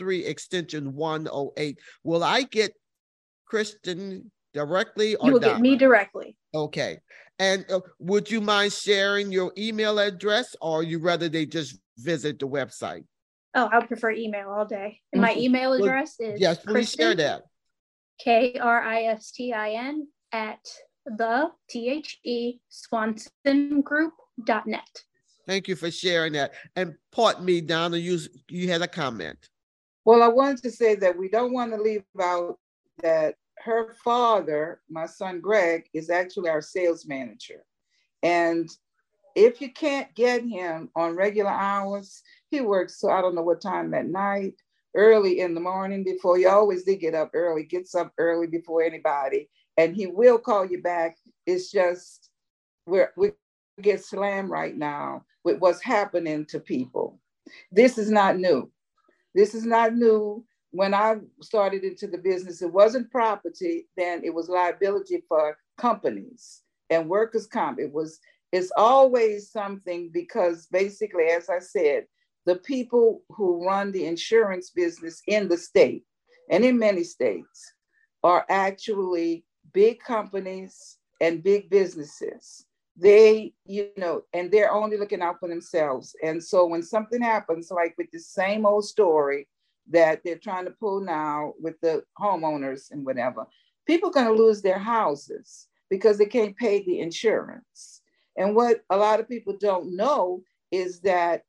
three 0.00 0.24
extension 0.24 0.94
108. 0.94 1.78
Will 2.02 2.24
I 2.24 2.42
get 2.42 2.72
Kristin 3.50 4.24
directly 4.52 5.16
or 5.16 5.26
you 5.26 5.32
will 5.34 5.40
get 5.40 5.60
me 5.60 5.76
directly. 5.76 6.36
Okay. 6.54 6.98
And 7.38 7.64
uh, 7.70 7.80
would 7.98 8.30
you 8.30 8.40
mind 8.40 8.72
sharing 8.72 9.32
your 9.32 9.52
email 9.56 9.98
address 9.98 10.54
or 10.60 10.82
you 10.82 10.98
rather 10.98 11.28
they 11.28 11.46
just 11.46 11.78
visit 11.98 12.38
the 12.38 12.46
website? 12.46 13.04
Oh, 13.54 13.68
I 13.72 13.84
prefer 13.84 14.12
email 14.12 14.50
all 14.50 14.66
day. 14.66 15.00
And 15.12 15.22
my 15.22 15.30
mm-hmm. 15.30 15.40
email 15.40 15.72
address 15.72 16.16
is 16.20 16.40
yes, 16.40 16.58
please 16.58 16.94
Kristin, 16.94 16.98
share 16.98 17.14
that. 17.16 17.42
K 18.22 18.56
R 18.60 18.82
I 18.82 19.02
S 19.04 19.32
T 19.32 19.52
I 19.52 19.70
N 19.70 20.06
at 20.32 20.60
the 21.04 21.50
T 21.68 21.88
H 21.88 22.18
E 22.24 22.58
Swanson 22.68 23.80
Group.net. 23.80 25.02
Thank 25.46 25.66
you 25.66 25.74
for 25.74 25.90
sharing 25.90 26.34
that. 26.34 26.52
And 26.76 26.94
pardon 27.10 27.44
me, 27.44 27.60
Donna, 27.60 27.96
you 27.96 28.20
you 28.48 28.68
had 28.68 28.82
a 28.82 28.88
comment. 28.88 29.38
Well, 30.10 30.24
I 30.24 30.26
wanted 30.26 30.64
to 30.64 30.72
say 30.72 30.96
that 30.96 31.16
we 31.16 31.28
don't 31.28 31.52
want 31.52 31.70
to 31.70 31.80
leave 31.80 32.02
out 32.20 32.58
that 33.00 33.36
her 33.60 33.94
father, 34.02 34.80
my 34.90 35.06
son 35.06 35.40
Greg, 35.40 35.88
is 35.94 36.10
actually 36.10 36.48
our 36.48 36.60
sales 36.60 37.06
manager. 37.06 37.62
And 38.24 38.68
if 39.36 39.60
you 39.60 39.72
can't 39.72 40.12
get 40.16 40.42
him 40.42 40.90
on 40.96 41.14
regular 41.14 41.52
hours, 41.52 42.24
he 42.50 42.60
works 42.60 42.98
so 42.98 43.08
I 43.08 43.20
don't 43.20 43.36
know 43.36 43.44
what 43.44 43.60
time 43.60 43.94
at 43.94 44.08
night, 44.08 44.54
early 44.96 45.38
in 45.38 45.54
the 45.54 45.60
morning 45.60 46.02
before 46.02 46.36
he 46.36 46.44
always 46.44 46.82
did 46.82 46.98
get 46.98 47.14
up 47.14 47.30
early, 47.32 47.62
gets 47.62 47.94
up 47.94 48.12
early 48.18 48.48
before 48.48 48.82
anybody, 48.82 49.48
and 49.76 49.94
he 49.94 50.08
will 50.08 50.38
call 50.40 50.66
you 50.66 50.82
back. 50.82 51.18
It's 51.46 51.70
just 51.70 52.30
we're 52.84 53.12
we 53.16 53.30
get 53.80 54.04
slammed 54.04 54.50
right 54.50 54.76
now 54.76 55.24
with 55.44 55.60
what's 55.60 55.80
happening 55.80 56.46
to 56.46 56.58
people. 56.58 57.20
This 57.70 57.96
is 57.96 58.10
not 58.10 58.36
new. 58.36 58.72
This 59.34 59.54
is 59.54 59.64
not 59.64 59.94
new. 59.94 60.44
When 60.72 60.94
I 60.94 61.16
started 61.42 61.82
into 61.82 62.06
the 62.06 62.18
business, 62.18 62.62
it 62.62 62.72
wasn't 62.72 63.10
property, 63.10 63.88
then 63.96 64.22
it 64.24 64.32
was 64.32 64.48
liability 64.48 65.24
for 65.28 65.56
companies 65.78 66.62
and 66.90 67.08
workers' 67.08 67.46
comp. 67.46 67.80
It 67.80 67.92
was, 67.92 68.20
it's 68.52 68.70
always 68.76 69.50
something 69.50 70.10
because 70.12 70.66
basically, 70.70 71.24
as 71.24 71.48
I 71.48 71.58
said, 71.58 72.06
the 72.46 72.56
people 72.56 73.22
who 73.30 73.66
run 73.66 73.92
the 73.92 74.06
insurance 74.06 74.70
business 74.70 75.22
in 75.26 75.48
the 75.48 75.56
state 75.56 76.04
and 76.50 76.64
in 76.64 76.78
many 76.78 77.04
states 77.04 77.74
are 78.22 78.44
actually 78.48 79.44
big 79.72 80.00
companies 80.00 80.98
and 81.20 81.42
big 81.42 81.68
businesses 81.68 82.66
they 82.96 83.52
you 83.64 83.88
know 83.96 84.22
and 84.32 84.50
they're 84.50 84.72
only 84.72 84.96
looking 84.96 85.22
out 85.22 85.40
for 85.40 85.48
themselves. 85.48 86.14
And 86.22 86.42
so 86.42 86.66
when 86.66 86.82
something 86.82 87.22
happens 87.22 87.70
like 87.70 87.94
with 87.96 88.10
the 88.12 88.20
same 88.20 88.66
old 88.66 88.84
story 88.84 89.48
that 89.90 90.20
they're 90.24 90.38
trying 90.38 90.66
to 90.66 90.70
pull 90.72 91.00
now 91.00 91.54
with 91.60 91.80
the 91.80 92.04
homeowners 92.20 92.90
and 92.90 93.04
whatever 93.04 93.46
people 93.86 94.10
are 94.10 94.12
going 94.12 94.26
to 94.26 94.42
lose 94.42 94.62
their 94.62 94.78
houses 94.78 95.66
because 95.88 96.16
they 96.16 96.26
can't 96.26 96.56
pay 96.56 96.84
the 96.84 97.00
insurance. 97.00 98.02
And 98.36 98.54
what 98.54 98.84
a 98.90 98.96
lot 98.96 99.18
of 99.18 99.28
people 99.28 99.56
don't 99.60 99.96
know 99.96 100.42
is 100.70 101.00
that 101.00 101.42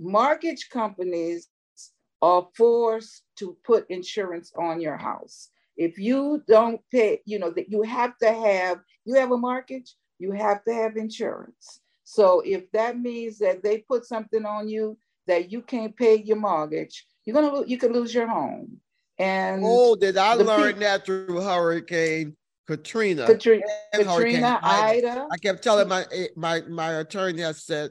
mortgage 0.00 0.68
companies 0.70 1.48
are 2.20 2.48
forced 2.56 3.22
to 3.36 3.56
put 3.64 3.88
insurance 3.90 4.52
on 4.58 4.80
your 4.80 4.96
house. 4.96 5.50
If 5.76 5.98
you 5.98 6.42
don't 6.48 6.80
pay 6.90 7.20
you 7.26 7.38
know 7.38 7.50
that 7.50 7.68
you 7.68 7.82
have 7.82 8.16
to 8.18 8.32
have 8.32 8.80
you 9.04 9.14
have 9.14 9.30
a 9.32 9.36
mortgage 9.36 9.94
you 10.18 10.32
have 10.32 10.64
to 10.64 10.72
have 10.72 10.96
insurance. 10.96 11.80
So 12.04 12.40
if 12.44 12.70
that 12.72 12.98
means 12.98 13.38
that 13.38 13.62
they 13.62 13.78
put 13.78 14.04
something 14.04 14.44
on 14.44 14.68
you 14.68 14.98
that 15.26 15.50
you 15.50 15.62
can't 15.62 15.96
pay 15.96 16.16
your 16.16 16.36
mortgage, 16.36 17.06
you're 17.24 17.34
gonna 17.34 17.66
you 17.66 17.78
could 17.78 17.92
lose 17.92 18.14
your 18.14 18.28
home. 18.28 18.80
And 19.18 19.62
oh, 19.64 19.96
did 19.96 20.16
I 20.16 20.34
learn 20.34 20.80
that 20.80 21.06
through 21.06 21.40
Hurricane 21.40 22.36
Katrina? 22.66 23.26
Katrina, 23.26 23.64
Katrina 23.94 24.60
Ida. 24.62 25.08
Ida. 25.08 25.28
I 25.30 25.36
kept 25.38 25.62
telling 25.62 25.88
my 25.88 26.04
eh, 26.12 26.28
my 26.36 26.60
my 26.62 26.94
attorney, 26.94 27.44
I 27.44 27.52
said, 27.52 27.90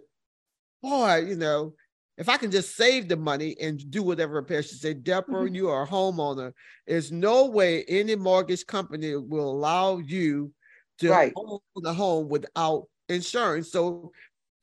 boy, 0.81 1.25
you 1.27 1.35
know, 1.35 1.73
if 2.17 2.29
I 2.29 2.37
can 2.37 2.51
just 2.51 2.75
save 2.75 3.07
the 3.07 3.15
money 3.15 3.55
and 3.59 3.89
do 3.89 4.03
whatever 4.03 4.35
repairs, 4.35 4.69
she 4.69 4.75
said, 4.75 5.03
Deborah, 5.03 5.45
mm-hmm. 5.45 5.55
you 5.55 5.69
are 5.69 5.83
a 5.83 5.87
homeowner. 5.87 6.53
There's 6.85 7.11
no 7.11 7.45
way 7.45 7.83
any 7.87 8.15
mortgage 8.15 8.65
company 8.67 9.15
will 9.15 9.49
allow 9.49 9.97
you 9.97 10.51
to 10.99 11.09
right. 11.09 11.33
own 11.35 11.59
the 11.75 11.93
home 11.93 12.29
without 12.29 12.87
insurance. 13.09 13.71
So 13.71 14.11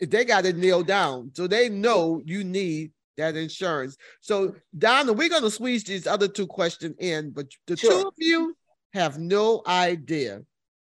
they 0.00 0.24
got 0.24 0.44
to 0.44 0.52
kneel 0.52 0.82
down. 0.82 1.30
So 1.34 1.46
they 1.46 1.68
know 1.68 2.22
you 2.24 2.44
need 2.44 2.92
that 3.16 3.36
insurance. 3.36 3.96
So 4.20 4.54
Donna, 4.76 5.12
we're 5.12 5.28
going 5.28 5.42
to 5.42 5.50
squeeze 5.50 5.84
these 5.84 6.06
other 6.06 6.28
two 6.28 6.46
questions 6.46 6.96
in, 6.98 7.30
but 7.30 7.46
the 7.66 7.76
sure. 7.76 7.90
two 7.90 8.08
of 8.08 8.14
you 8.16 8.56
have 8.92 9.18
no 9.18 9.62
idea 9.66 10.42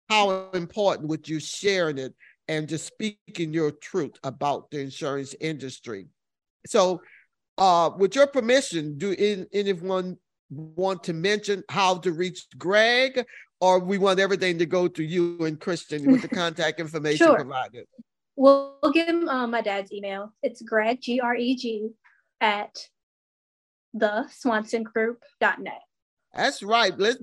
how 0.10 0.50
important 0.54 1.10
with 1.10 1.28
you 1.28 1.40
sharing 1.40 1.98
it 1.98 2.14
and 2.48 2.70
just 2.70 2.88
speaking 2.88 3.54
your 3.54 3.72
truth 3.72 4.14
about 4.24 4.72
the 4.72 4.80
insurance 4.80 5.36
industry. 5.40 6.08
So 6.66 7.02
uh, 7.58 7.92
with 7.98 8.16
your 8.16 8.28
permission, 8.28 8.98
do 8.98 9.12
in, 9.12 9.48
anyone 9.52 10.18
want 10.50 11.04
to 11.04 11.14
mention 11.14 11.64
how 11.70 11.98
to 11.98 12.12
reach 12.12 12.46
Greg 12.58 13.26
or 13.60 13.80
we 13.80 13.98
want 13.98 14.20
everything 14.20 14.58
to 14.60 14.66
go 14.66 14.88
to 14.88 15.04
you 15.04 15.38
and 15.46 15.60
Christian 15.60 16.12
with 16.12 16.22
the 16.22 16.28
contact 16.36 16.80
information 16.80 17.28
sure. 17.28 17.36
provided? 17.36 17.86
We'll, 18.36 18.78
we'll 18.82 18.92
give 18.92 19.08
him 19.08 19.28
uh, 19.28 19.48
my 19.48 19.62
dad's 19.62 19.92
email. 19.92 20.34
It's 20.44 20.62
Greg, 20.62 21.02
G 21.02 21.20
R 21.20 21.36
E 21.36 21.56
G, 21.56 21.90
at 22.40 22.78
the 23.94 24.30
swansongroup.net. 24.46 25.82
That's 26.36 26.62
right. 26.62 26.98
Let's. 27.00 27.18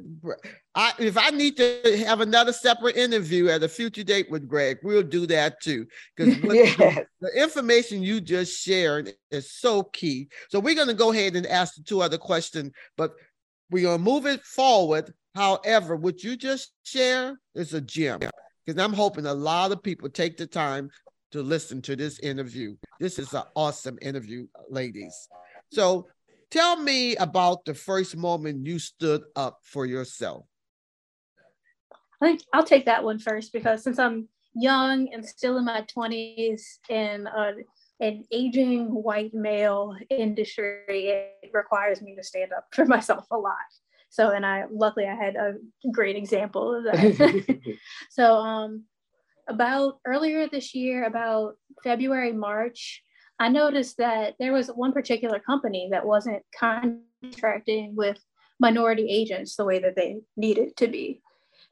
I, 0.75 0.93
if 0.99 1.17
I 1.17 1.31
need 1.31 1.57
to 1.59 2.05
have 2.05 2.21
another 2.21 2.53
separate 2.53 2.97
interview 2.97 3.49
at 3.49 3.62
a 3.62 3.69
future 3.69 4.03
date 4.03 4.29
with 4.29 4.49
Greg, 4.49 4.79
we'll 4.83 5.05
do 5.05 5.25
that 5.26 5.61
too. 5.61 5.87
Because 6.17 6.37
yes. 6.43 6.76
the, 6.76 7.07
the, 7.21 7.43
information 7.43 8.03
you 8.03 8.21
just 8.21 8.61
shared 8.61 9.12
is 9.31 9.53
so 9.53 9.85
key. 9.85 10.29
So 10.49 10.59
we're 10.59 10.75
going 10.75 10.88
to 10.88 10.95
go 10.95 11.12
ahead 11.12 11.37
and 11.37 11.47
ask 11.47 11.76
the 11.76 11.85
two 11.85 12.03
other 12.03 12.19
questions. 12.19 12.73
But 12.97 13.12
we're 13.71 13.85
gonna 13.85 13.99
move 13.99 14.26
it 14.26 14.43
forward. 14.43 15.12
However, 15.35 15.97
what 15.97 16.23
you 16.23 16.37
just 16.37 16.73
share 16.85 17.38
is 17.55 17.75
a 17.75 17.81
gem 17.81 18.21
because 18.64 18.81
I'm 18.83 18.93
hoping 18.93 19.26
a 19.26 19.35
lot 19.35 19.73
of 19.73 19.83
people 19.83 20.09
take 20.09 20.37
the 20.37 20.47
time 20.47 20.91
to 21.33 21.43
listen 21.43 21.83
to 21.83 21.97
this 21.97 22.21
interview. 22.21 22.76
This 23.00 23.19
is 23.19 23.33
an 23.35 23.43
awesome 23.57 23.99
interview, 24.00 24.47
ladies. 24.71 25.29
So 25.73 26.07
tell 26.50 26.76
me 26.76 27.17
about 27.17 27.64
the 27.64 27.75
first 27.75 28.17
moment 28.17 28.67
you 28.67 28.79
stood 28.79 29.23
up 29.35 29.59
for 29.64 29.87
yourself. 29.87 30.47
I 32.23 32.26
think 32.26 32.43
I'll 32.53 32.64
take 32.64 32.87
that 32.87 33.03
one 33.03 33.19
first 33.19 33.53
because 33.53 33.83
since 33.83 33.99
I'm 33.99 34.29
young 34.55 35.12
and 35.12 35.26
still 35.26 35.59
in 35.59 35.64
my 35.64 35.85
20s 35.95 36.62
in 36.88 37.26
uh, 37.26 37.53
an 38.00 38.25
aging 38.31 38.87
white 38.87 39.35
male 39.35 39.97
industry, 40.09 40.85
it 41.43 41.50
requires 41.53 42.00
me 42.00 42.14
to 42.14 42.23
stand 42.23 42.53
up 42.53 42.67
for 42.71 42.85
myself 42.87 43.26
a 43.33 43.37
lot. 43.37 43.55
So, 44.14 44.30
and 44.30 44.47
I 44.47 44.66
luckily 44.71 45.06
I 45.06 45.14
had 45.16 45.35
a 45.35 45.54
great 45.90 46.14
example 46.14 46.73
of 46.73 46.85
that. 46.85 47.59
so, 48.11 48.37
um, 48.37 48.85
about 49.49 49.99
earlier 50.06 50.47
this 50.47 50.73
year, 50.73 51.04
about 51.04 51.56
February, 51.83 52.33
March, 52.33 53.02
I 53.40 53.49
noticed 53.49 53.97
that 53.97 54.37
there 54.38 54.52
was 54.52 54.68
one 54.68 54.92
particular 54.92 55.40
company 55.40 55.88
that 55.90 56.06
wasn't 56.06 56.44
contracting 56.56 57.97
with 57.97 58.21
minority 58.61 59.09
agents 59.11 59.56
the 59.56 59.64
way 59.64 59.80
that 59.80 59.97
they 59.97 60.21
needed 60.37 60.76
to 60.76 60.87
be. 60.87 61.21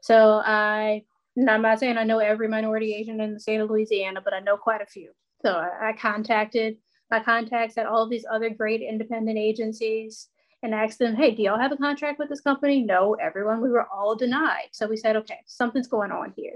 So 0.01 0.43
I, 0.45 1.05
I'm 1.49 1.63
not 1.63 1.79
saying 1.79 1.97
I 1.97 2.03
know 2.03 2.19
every 2.19 2.49
minority 2.49 2.93
agent 2.93 3.21
in 3.21 3.35
the 3.35 3.41
state 3.41 3.61
of 3.61 3.71
Louisiana, 3.71 4.21
but 4.21 4.35
I 4.35 4.41
know 4.41 4.57
quite 4.57 4.83
a 4.83 4.87
few. 4.87 5.13
So 5.43 5.53
I, 5.53 5.91
I 5.91 5.93
contacted 5.93 6.79
my 7.09 7.21
contacts 7.21 7.79
at 7.79 7.87
all 7.87 8.09
these 8.09 8.27
other 8.29 8.51
great 8.51 8.81
independent 8.83 9.39
agencies 9.39 10.29
and 10.63 10.75
asked 10.75 10.99
them, 10.99 11.17
hey, 11.17 11.35
do 11.35 11.43
y'all 11.43 11.59
have 11.59 11.73
a 11.73 11.77
contract 11.77 12.19
with 12.19 12.29
this 12.29 12.41
company? 12.41 12.83
No, 12.83 13.15
everyone, 13.15 13.61
we 13.61 13.71
were 13.71 13.87
all 13.87 14.15
denied. 14.15 14.69
So 14.73 14.87
we 14.87 14.97
said, 14.97 15.17
okay, 15.17 15.39
something's 15.47 15.89
going 15.89 16.13
on 16.13 16.33
here. 16.37 16.55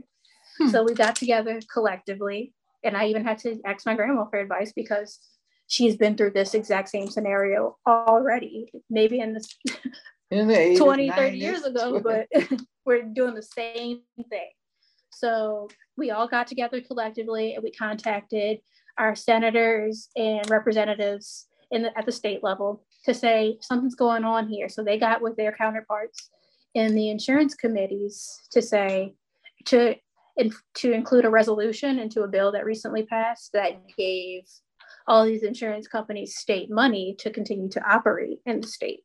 Hmm. 0.58 0.68
So 0.68 0.84
we 0.84 0.94
got 0.94 1.16
together 1.16 1.60
collectively. 1.72 2.54
And 2.84 2.96
I 2.96 3.06
even 3.06 3.24
had 3.24 3.38
to 3.38 3.60
ask 3.64 3.84
my 3.84 3.94
grandma 3.94 4.26
for 4.26 4.38
advice 4.38 4.72
because 4.72 5.18
she's 5.66 5.96
been 5.96 6.16
through 6.16 6.30
this 6.30 6.54
exact 6.54 6.88
same 6.88 7.08
scenario 7.08 7.76
already, 7.86 8.70
maybe 8.88 9.18
in 9.18 9.34
this 9.34 9.58
in 10.30 10.46
the 10.46 10.76
20, 10.76 11.10
30 11.10 11.36
years 11.36 11.64
ago, 11.64 12.00
but 12.00 12.28
we're 12.84 13.02
doing 13.02 13.34
the 13.34 13.42
same 13.42 14.02
thing. 14.30 14.50
So 15.10 15.68
we 15.96 16.10
all 16.10 16.28
got 16.28 16.46
together 16.46 16.80
collectively 16.80 17.54
and 17.54 17.64
we 17.64 17.72
contacted 17.72 18.58
our 18.98 19.14
senators 19.14 20.08
and 20.16 20.48
representatives 20.48 21.46
in 21.70 21.82
the, 21.82 21.98
at 21.98 22.06
the 22.06 22.12
state 22.12 22.44
level 22.44 22.84
to 23.06 23.14
say 23.14 23.56
something's 23.60 23.94
going 23.94 24.24
on 24.24 24.48
here. 24.48 24.68
So 24.68 24.84
they 24.84 24.98
got 24.98 25.22
with 25.22 25.36
their 25.36 25.52
counterparts 25.52 26.30
in 26.74 26.94
the 26.94 27.08
insurance 27.08 27.54
committees 27.54 28.42
to 28.50 28.60
say 28.60 29.14
to 29.66 29.94
to 30.74 30.92
include 30.92 31.24
a 31.24 31.30
resolution 31.30 31.98
into 31.98 32.22
a 32.22 32.28
bill 32.28 32.52
that 32.52 32.66
recently 32.66 33.04
passed 33.04 33.52
that 33.54 33.80
gave 33.96 34.42
all 35.06 35.24
these 35.24 35.42
insurance 35.42 35.88
companies 35.88 36.36
state 36.36 36.70
money 36.70 37.16
to 37.18 37.30
continue 37.30 37.70
to 37.70 37.90
operate 37.90 38.40
in 38.44 38.60
the 38.60 38.66
state. 38.66 39.00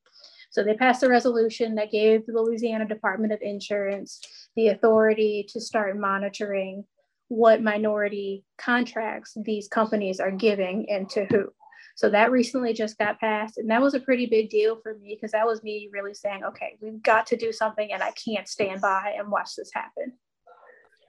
So 0.50 0.62
they 0.62 0.74
passed 0.74 1.04
a 1.04 1.08
resolution 1.08 1.76
that 1.76 1.92
gave 1.92 2.26
the 2.26 2.42
Louisiana 2.42 2.86
Department 2.86 3.32
of 3.32 3.40
Insurance 3.42 4.20
the 4.58 4.68
authority 4.70 5.46
to 5.54 5.62
start 5.62 5.98
monitoring 5.98 6.84
what 7.30 7.64
minority 7.64 8.44
contracts 8.58 9.38
these 9.46 9.70
companies 9.70 10.20
are 10.20 10.32
giving 10.32 10.90
and 10.90 11.10
to 11.12 11.26
who. 11.26 11.54
So 11.96 12.10
that 12.10 12.32
recently 12.32 12.74
just 12.74 12.98
got 12.98 13.20
passed. 13.20 13.58
And 13.58 13.70
that 13.70 13.82
was 13.82 13.94
a 13.94 14.00
pretty 14.00 14.26
big 14.26 14.50
deal 14.50 14.78
for 14.82 14.96
me 14.96 15.16
because 15.16 15.32
that 15.32 15.46
was 15.46 15.64
me 15.64 15.90
really 15.92 16.14
saying, 16.14 16.44
okay, 16.44 16.78
we've 16.82 17.02
got 17.02 17.28
to 17.28 17.38
do 17.38 17.52
something 17.52 17.92
and 17.92 18.02
I 18.02 18.12
can't 18.12 18.48
stand 18.48 18.82
by 18.82 19.16
and 19.18 19.30
watch 19.30 19.56
this 19.56 19.72
happen. 19.74 20.14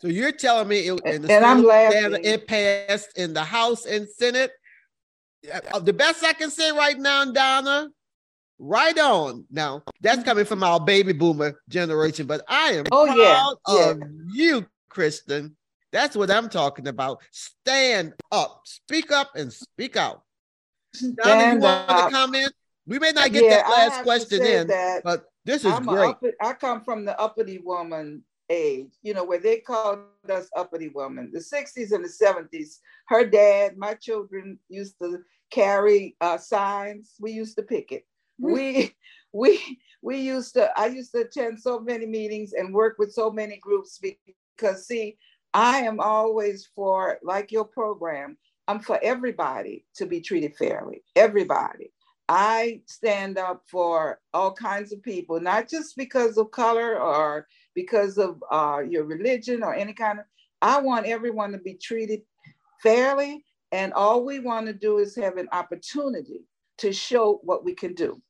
So 0.01 0.09
you're 0.09 0.33
telling 0.33 0.67
me 0.67 0.89
it, 0.89 1.01
in 1.05 1.23
the 1.23 1.33
and 1.33 1.45
I'm 1.45 1.63
laughing. 1.63 2.25
it 2.25 2.49
passed 2.49 3.17
in 3.17 3.35
the 3.35 3.45
House 3.45 3.87
and 3.87 4.09
Senate. 4.09 4.51
Uh, 5.73 5.79
the 5.79 5.93
best 5.93 6.25
I 6.25 6.33
can 6.33 6.51
say 6.51 6.73
right 6.73 6.99
now, 6.99 7.25
Donna, 7.27 7.89
right 8.59 8.99
on. 8.99 9.45
Now 9.51 9.83
that's 10.01 10.25
coming 10.25 10.45
from 10.45 10.65
our 10.65 10.81
baby 10.81 11.13
boomer 11.13 11.61
generation, 11.69 12.27
but 12.27 12.43
I 12.49 12.73
am 12.73 12.85
oh, 12.91 13.07
proud 13.07 13.57
yeah. 13.69 13.91
of 13.91 13.99
yeah. 13.99 14.07
you, 14.33 14.67
Kristin. 14.91 15.55
That's 15.93 16.17
what 16.17 16.31
I'm 16.31 16.49
talking 16.49 16.89
about. 16.89 17.21
Stand 17.31 18.15
up, 18.33 18.63
speak 18.65 19.13
up, 19.13 19.33
and 19.37 19.53
speak 19.53 19.97
out. 19.97 20.23
Donna, 21.01 21.55
you 21.55 21.61
want 21.61 21.89
to 21.89 22.11
comment? 22.11 22.53
We 22.87 22.99
may 22.99 23.13
not 23.13 23.33
get 23.33 23.45
yeah, 23.45 23.63
that 23.63 23.71
last 23.71 24.03
question 24.03 24.45
in, 24.45 24.67
that 24.67 25.03
but 25.05 25.27
this 25.45 25.65
is 25.65 25.73
I'm 25.73 25.85
great. 25.85 26.11
Uppity, 26.11 26.35
I 26.41 26.53
come 26.53 26.83
from 26.83 27.05
the 27.05 27.19
uppity 27.19 27.59
woman 27.59 28.23
age, 28.51 28.93
you 29.03 29.15
know, 29.15 29.25
where 29.25 29.39
they 29.39 29.59
called 29.59 30.01
us 30.29 30.49
uppity 30.57 30.89
women. 30.89 31.31
The 31.33 31.41
60s 31.41 31.93
and 31.93 32.05
the 32.05 32.09
70s, 32.09 32.79
her 33.09 33.25
dad, 33.25 33.77
my 33.77 33.95
children 33.95 34.59
used 34.69 34.97
to 35.01 35.21
carry 35.51 36.17
uh, 36.21 36.39
signs. 36.39 37.15
We 37.21 37.33
used 37.33 37.57
to 37.57 37.63
pick 37.63 37.93
it. 37.93 38.05
Mm-hmm. 38.41 38.53
We 38.53 38.95
we 39.33 39.79
we 40.03 40.19
used 40.19 40.55
to 40.55 40.71
I 40.77 40.87
used 40.87 41.13
to 41.13 41.23
attend 41.23 41.61
so 41.61 41.81
many 41.81 42.07
meetings 42.07 42.53
and 42.53 42.75
work 42.75 42.97
with 42.99 43.13
so 43.13 43.31
many 43.31 43.59
groups 43.59 44.01
because 44.57 44.87
see, 44.87 45.17
I 45.55 45.79
am 45.79 46.01
always 46.01 46.69
for 46.75 47.19
like 47.23 47.53
your 47.53 47.65
program, 47.65 48.37
I'm 48.69 48.81
for 48.81 48.99
everybody 49.03 49.85
to 49.97 50.07
be 50.07 50.21
treated 50.21 50.57
fairly. 50.57 51.03
Everybody. 51.17 51.93
I 52.29 52.81
stand 52.87 53.37
up 53.37 53.65
for 53.69 54.21
all 54.33 54.53
kinds 54.53 54.93
of 54.93 55.03
people, 55.03 55.41
not 55.41 55.69
just 55.69 55.97
because 55.97 56.39
of 56.39 56.51
color 56.51 56.99
or 56.99 57.47
because 57.75 58.17
of 58.17 58.43
uh, 58.51 58.81
your 58.89 59.05
religion 59.05 59.63
or 59.63 59.75
any 59.75 59.93
kind 59.93 60.21
of. 60.21 60.25
I 60.63 60.81
want 60.81 61.07
everyone 61.07 61.53
to 61.53 61.59
be 61.59 61.75
treated 61.75 62.23
fairly, 62.83 63.45
and 63.73 63.93
all 63.93 64.25
we 64.25 64.39
want 64.39 64.67
to 64.67 64.73
do 64.73 64.99
is 64.99 65.17
have 65.17 65.37
an 65.37 65.49
opportunity 65.53 66.47
to 66.79 66.93
show 66.93 67.41
what 67.43 67.65
we 67.65 67.75
can 67.75 67.95
do. 67.95 68.23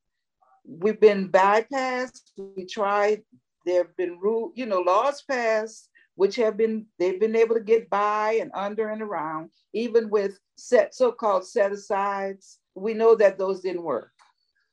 We've 0.66 1.00
been 1.00 1.28
bypassed. 1.28 2.32
We 2.56 2.64
tried. 2.64 3.22
There 3.66 3.84
have 3.84 3.96
been 3.96 4.18
rule, 4.18 4.52
you 4.56 4.66
know, 4.66 4.80
laws 4.80 5.22
passed 5.22 5.88
which 6.14 6.36
have 6.36 6.56
been 6.56 6.86
they've 6.98 7.20
been 7.20 7.36
able 7.36 7.54
to 7.54 7.60
get 7.60 7.88
by 7.90 8.38
and 8.40 8.50
under 8.54 8.90
and 8.90 9.02
around, 9.02 9.50
even 9.72 10.10
with 10.10 10.38
set 10.56 10.94
so-called 10.94 11.46
set-asides. 11.46 12.58
We 12.74 12.94
know 12.94 13.14
that 13.16 13.38
those 13.38 13.60
didn't 13.60 13.82
work. 13.82 14.12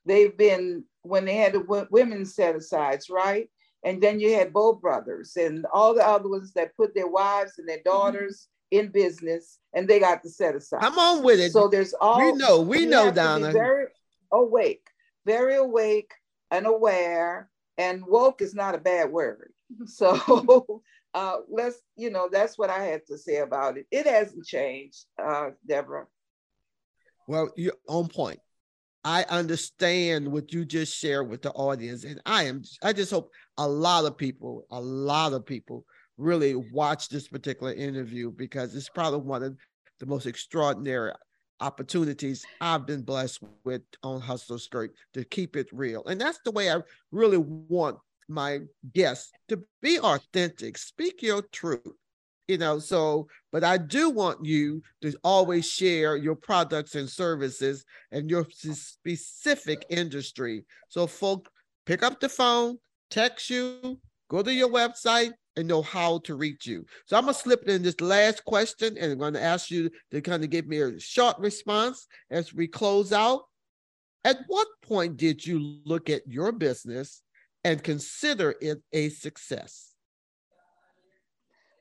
They've 0.06 0.36
been 0.36 0.86
when 1.04 1.26
they 1.26 1.36
had 1.36 1.54
the 1.54 1.88
women 1.92 2.26
set-asides, 2.26 3.10
right? 3.10 3.50
And 3.84 4.02
then 4.02 4.20
you 4.20 4.34
had 4.34 4.52
Bow 4.52 4.74
Brothers 4.74 5.38
and 5.38 5.66
all 5.74 5.94
the 5.94 6.06
other 6.06 6.28
ones 6.28 6.52
that 6.54 6.76
put 6.76 6.94
their 6.94 7.08
wives 7.08 7.54
and 7.58 7.68
their 7.68 7.78
mm-hmm. 7.78 7.90
daughters 7.90 8.48
mm-hmm. 8.74 8.86
in 8.86 8.92
business, 8.92 9.60
and 9.74 9.88
they 9.88 10.00
got 10.00 10.22
the 10.24 10.30
set 10.30 10.56
aside. 10.56 10.82
Come 10.82 11.00
on 11.00 11.24
with 11.24 11.40
it. 11.40 11.52
So 11.52 11.68
there's 11.68 11.94
all 11.94 12.20
we 12.20 12.34
know. 12.34 12.62
We 12.62 12.86
know, 12.86 13.12
Donna. 13.12 13.52
Very 13.52 13.88
awake, 14.32 14.88
very 15.26 15.56
awake 15.56 16.12
and 16.52 16.66
aware. 16.66 17.50
And 17.78 18.06
woke 18.06 18.42
is 18.42 18.54
not 18.54 18.76
a 18.76 18.80
bad 18.80 19.12
word. 19.12 19.54
So 19.86 20.82
uh, 21.14 21.38
let's, 21.50 21.78
you 21.96 22.10
know, 22.10 22.30
that's 22.32 22.58
what 22.58 22.70
I 22.70 22.84
had 22.84 23.06
to 23.08 23.18
say 23.18 23.38
about 23.38 23.78
it. 23.78 23.86
It 23.92 24.06
hasn't 24.06 24.46
changed, 24.46 25.06
uh, 25.22 25.50
Deborah. 25.68 26.08
Well, 27.28 27.52
you're 27.56 27.74
on 27.88 28.08
point. 28.08 28.40
I 29.04 29.24
understand 29.30 30.28
what 30.28 30.52
you 30.52 30.66
just 30.66 30.98
shared 30.98 31.30
with 31.30 31.42
the 31.42 31.52
audience, 31.52 32.04
and 32.04 32.22
I 32.26 32.44
am. 32.44 32.64
I 32.84 32.92
just 32.92 33.12
hope 33.12 33.32
a 33.58 33.68
lot 33.68 34.06
of 34.06 34.18
people, 34.18 34.66
a 34.72 34.80
lot 34.80 35.34
of 35.34 35.46
people, 35.46 35.86
really 36.18 36.56
watch 36.56 37.08
this 37.08 37.28
particular 37.28 37.74
interview 37.74 38.30
because 38.30 38.76
it's 38.76 38.90
probably 38.90 39.22
one 39.22 39.42
of 39.42 39.56
the 40.00 40.06
most 40.06 40.26
extraordinary 40.26 41.14
opportunities 41.62 42.46
I've 42.60 42.86
been 42.86 43.04
blessed 43.04 43.42
with 43.64 43.84
on 44.04 44.20
Hustle 44.20 44.60
Skirt 44.60 44.92
to 45.14 45.24
keep 45.24 45.56
it 45.56 45.68
real, 45.72 46.04
and 46.06 46.20
that's 46.20 46.40
the 46.44 46.52
way 46.52 46.70
I 46.70 46.82
really 47.12 47.38
want 47.38 48.00
my 48.30 48.60
guests 48.94 49.32
to 49.50 49.62
be 49.82 50.00
authentic, 50.00 50.78
speak 50.78 51.22
your 51.22 51.42
truth. 51.52 51.82
You 52.48 52.58
know, 52.58 52.80
so, 52.80 53.28
but 53.52 53.64
I 53.64 53.78
do 53.78 54.10
want 54.10 54.44
you 54.44 54.82
to 55.02 55.14
always 55.24 55.70
share 55.70 56.16
your 56.16 56.36
products 56.36 56.96
and 56.96 57.08
services 57.08 57.86
and 58.12 58.28
your 58.28 58.48
specific 58.52 59.86
industry. 59.90 60.66
So, 60.88 61.06
folk, 61.06 61.48
pick 61.86 62.02
up 62.02 62.20
the 62.20 62.28
phone, 62.28 62.80
text 63.12 63.52
you, 63.52 64.00
go 64.30 64.42
to 64.42 64.52
your 64.52 64.70
website, 64.70 65.34
and 65.60 65.68
know 65.68 65.82
how 65.82 66.20
to 66.20 66.36
reach 66.36 66.66
you. 66.66 66.86
So 67.06 67.18
I'm 67.18 67.26
gonna 67.26 67.34
slip 67.34 67.68
in 67.68 67.84
this 67.84 68.00
last 68.00 68.46
question 68.46 68.98
and 68.98 69.12
I'm 69.12 69.20
gonna 69.20 69.40
ask 69.40 69.70
you 69.70 69.90
to 70.12 70.22
kind 70.22 70.44
of 70.44 70.50
give 70.50 70.68
me 70.68 70.80
a 70.80 71.00
short 71.00 71.38
response 71.38 72.08
as 72.32 72.54
we 72.54 72.68
close 72.68 73.12
out. 73.12 73.42
At 74.24 74.38
what 74.48 74.68
point 74.82 75.18
did 75.18 75.46
you 75.46 75.80
look 75.86 76.10
at 76.10 76.26
your 76.28 76.52
business 76.52 77.22
and 77.64 77.84
consider 77.84 78.56
it 78.62 78.82
a 78.94 79.10
success? 79.10 79.94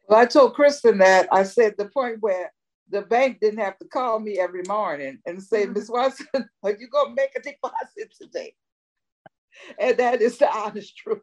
Well, 0.08 0.18
I 0.18 0.26
told 0.26 0.54
Kristin 0.54 0.98
that 0.98 1.28
I 1.30 1.42
said 1.42 1.74
the 1.76 1.86
point 1.86 2.18
where 2.20 2.52
the 2.90 3.02
bank 3.02 3.38
didn't 3.40 3.60
have 3.60 3.78
to 3.78 3.84
call 3.86 4.18
me 4.18 4.38
every 4.38 4.62
morning 4.66 5.18
and 5.26 5.42
say, 5.42 5.64
mm-hmm. 5.64 5.74
Miss 5.74 5.88
Swanson, 5.88 6.26
are 6.62 6.72
you 6.72 6.88
gonna 6.88 7.14
make 7.14 7.36
a 7.36 7.42
deposit 7.42 8.14
today? 8.18 8.54
and 9.78 9.96
that 9.96 10.22
is 10.22 10.38
the 10.38 10.50
honest 10.56 10.96
truth. 10.96 11.22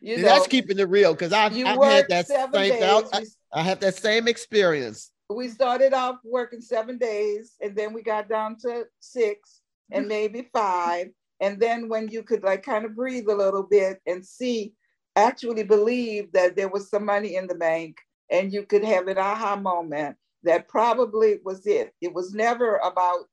You 0.00 0.16
know, 0.16 0.22
that's 0.22 0.46
keeping 0.46 0.78
it 0.78 0.88
real 0.88 1.12
because 1.12 1.32
I've, 1.32 1.52
I've 1.52 1.82
had 1.82 2.08
that 2.08 2.26
same 2.26 2.50
days, 2.50 2.82
I, 2.82 3.24
I 3.52 3.62
have 3.62 3.80
that 3.80 3.94
same 3.94 4.26
experience. 4.26 5.10
We 5.28 5.48
started 5.48 5.92
off 5.92 6.16
working 6.24 6.60
seven 6.60 6.98
days, 6.98 7.54
and 7.60 7.76
then 7.76 7.92
we 7.92 8.02
got 8.02 8.28
down 8.28 8.56
to 8.60 8.84
six 9.00 9.60
and 9.90 10.08
maybe 10.08 10.48
five. 10.52 11.08
And 11.42 11.60
then 11.60 11.88
when 11.88 12.08
you 12.08 12.22
could 12.22 12.44
like 12.44 12.62
kind 12.62 12.84
of 12.84 12.94
breathe 12.94 13.28
a 13.28 13.34
little 13.34 13.64
bit 13.64 14.00
and 14.06 14.24
see, 14.24 14.72
actually 15.16 15.64
believe 15.64 16.32
that 16.32 16.56
there 16.56 16.68
was 16.68 16.88
some 16.88 17.04
money 17.04 17.34
in 17.34 17.48
the 17.48 17.54
bank, 17.56 17.98
and 18.30 18.52
you 18.52 18.62
could 18.62 18.84
have 18.84 19.08
an 19.08 19.18
aha 19.18 19.56
moment 19.56 20.16
that 20.44 20.68
probably 20.68 21.40
was 21.44 21.66
it. 21.66 21.92
It 22.00 22.14
was 22.14 22.32
never 22.32 22.76
about, 22.76 23.26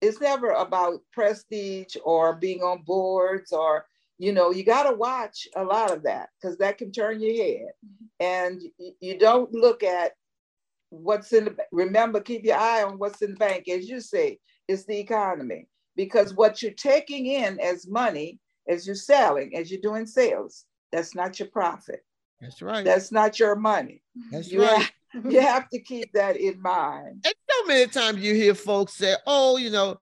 it's 0.00 0.20
never 0.20 0.50
about 0.50 1.00
prestige 1.12 1.94
or 2.04 2.34
being 2.34 2.62
on 2.62 2.82
boards 2.82 3.52
or, 3.52 3.86
you 4.18 4.32
know, 4.32 4.50
you 4.50 4.64
got 4.64 4.84
to 4.90 4.96
watch 4.96 5.46
a 5.54 5.62
lot 5.62 5.92
of 5.92 6.02
that 6.04 6.30
because 6.40 6.56
that 6.58 6.78
can 6.78 6.90
turn 6.90 7.20
your 7.20 7.34
head. 7.34 7.72
And 8.18 8.62
you 9.00 9.18
don't 9.18 9.52
look 9.52 9.82
at 9.82 10.12
what's 10.90 11.32
in 11.32 11.44
the, 11.44 11.56
remember, 11.70 12.20
keep 12.20 12.44
your 12.44 12.56
eye 12.56 12.82
on 12.82 12.98
what's 12.98 13.22
in 13.22 13.32
the 13.32 13.36
bank. 13.36 13.68
As 13.68 13.88
you 13.88 14.00
say, 14.00 14.38
it's 14.68 14.84
the 14.84 14.98
economy 14.98 15.68
because 15.96 16.34
what 16.34 16.62
you're 16.62 16.72
taking 16.72 17.26
in 17.26 17.60
as 17.60 17.86
money, 17.86 18.38
as 18.68 18.86
you're 18.86 18.96
selling, 18.96 19.56
as 19.56 19.70
you're 19.70 19.80
doing 19.80 20.06
sales, 20.06 20.64
that's 20.90 21.14
not 21.14 21.38
your 21.38 21.48
profit. 21.48 22.04
That's 22.40 22.60
right. 22.60 22.84
That's 22.84 23.12
not 23.12 23.38
your 23.38 23.54
money. 23.54 24.02
That's 24.30 24.50
you 24.50 24.62
right. 24.62 24.90
Have, 25.12 25.32
you 25.32 25.40
have 25.40 25.68
to 25.70 25.80
keep 25.80 26.12
that 26.12 26.36
in 26.36 26.60
mind. 26.60 27.24
And 27.24 27.34
so 27.50 27.66
many 27.66 27.86
times 27.86 28.18
you 28.18 28.34
hear 28.34 28.54
folks 28.54 28.94
say, 28.94 29.14
"Oh, 29.26 29.56
you 29.56 29.70
know, 29.70 29.98